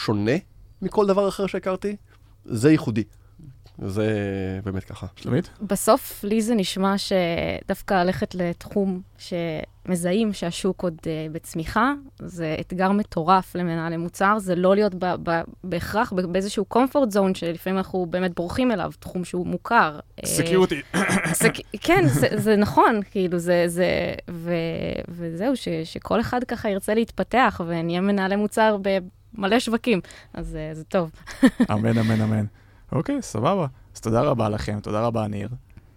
[0.05, 0.37] שונה
[0.81, 1.95] מכל דבר אחר שהכרתי,
[2.45, 3.03] זה ייחודי.
[3.81, 4.09] זה
[4.63, 5.07] באמת ככה.
[5.15, 5.49] שלומית?
[5.61, 13.55] בסוף, לי זה נשמע שדווקא ללכת לתחום שמזהים שהשוק עוד uh, בצמיחה, זה אתגר מטורף
[13.55, 18.71] למנהלי מוצר, זה לא להיות ב- ב- בהכרח באיזשהו comfort zone שלפעמים אנחנו באמת בורחים
[18.71, 19.99] אליו, תחום שהוא מוכר.
[20.25, 20.81] סקיוריטי.
[21.41, 21.53] סק...
[21.81, 23.63] כן, זה, זה נכון, כאילו, זה...
[23.67, 24.51] זה ו...
[25.09, 25.67] וזהו, ש...
[25.83, 28.97] שכל אחד ככה ירצה להתפתח ונהיה מנהלי מוצר ב...
[29.33, 30.01] מלא שווקים,
[30.33, 31.11] אז uh, זה טוב.
[31.71, 32.45] אמן, אמן, אמן.
[32.91, 33.67] אוקיי, סבבה.
[33.95, 35.49] אז תודה רבה לכם, תודה רבה, ניר,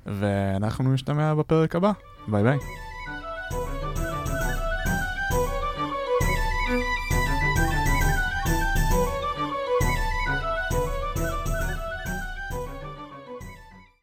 [0.07, 1.93] ואנחנו נשתמע בפרק הבא.
[2.28, 2.59] ביי ביי.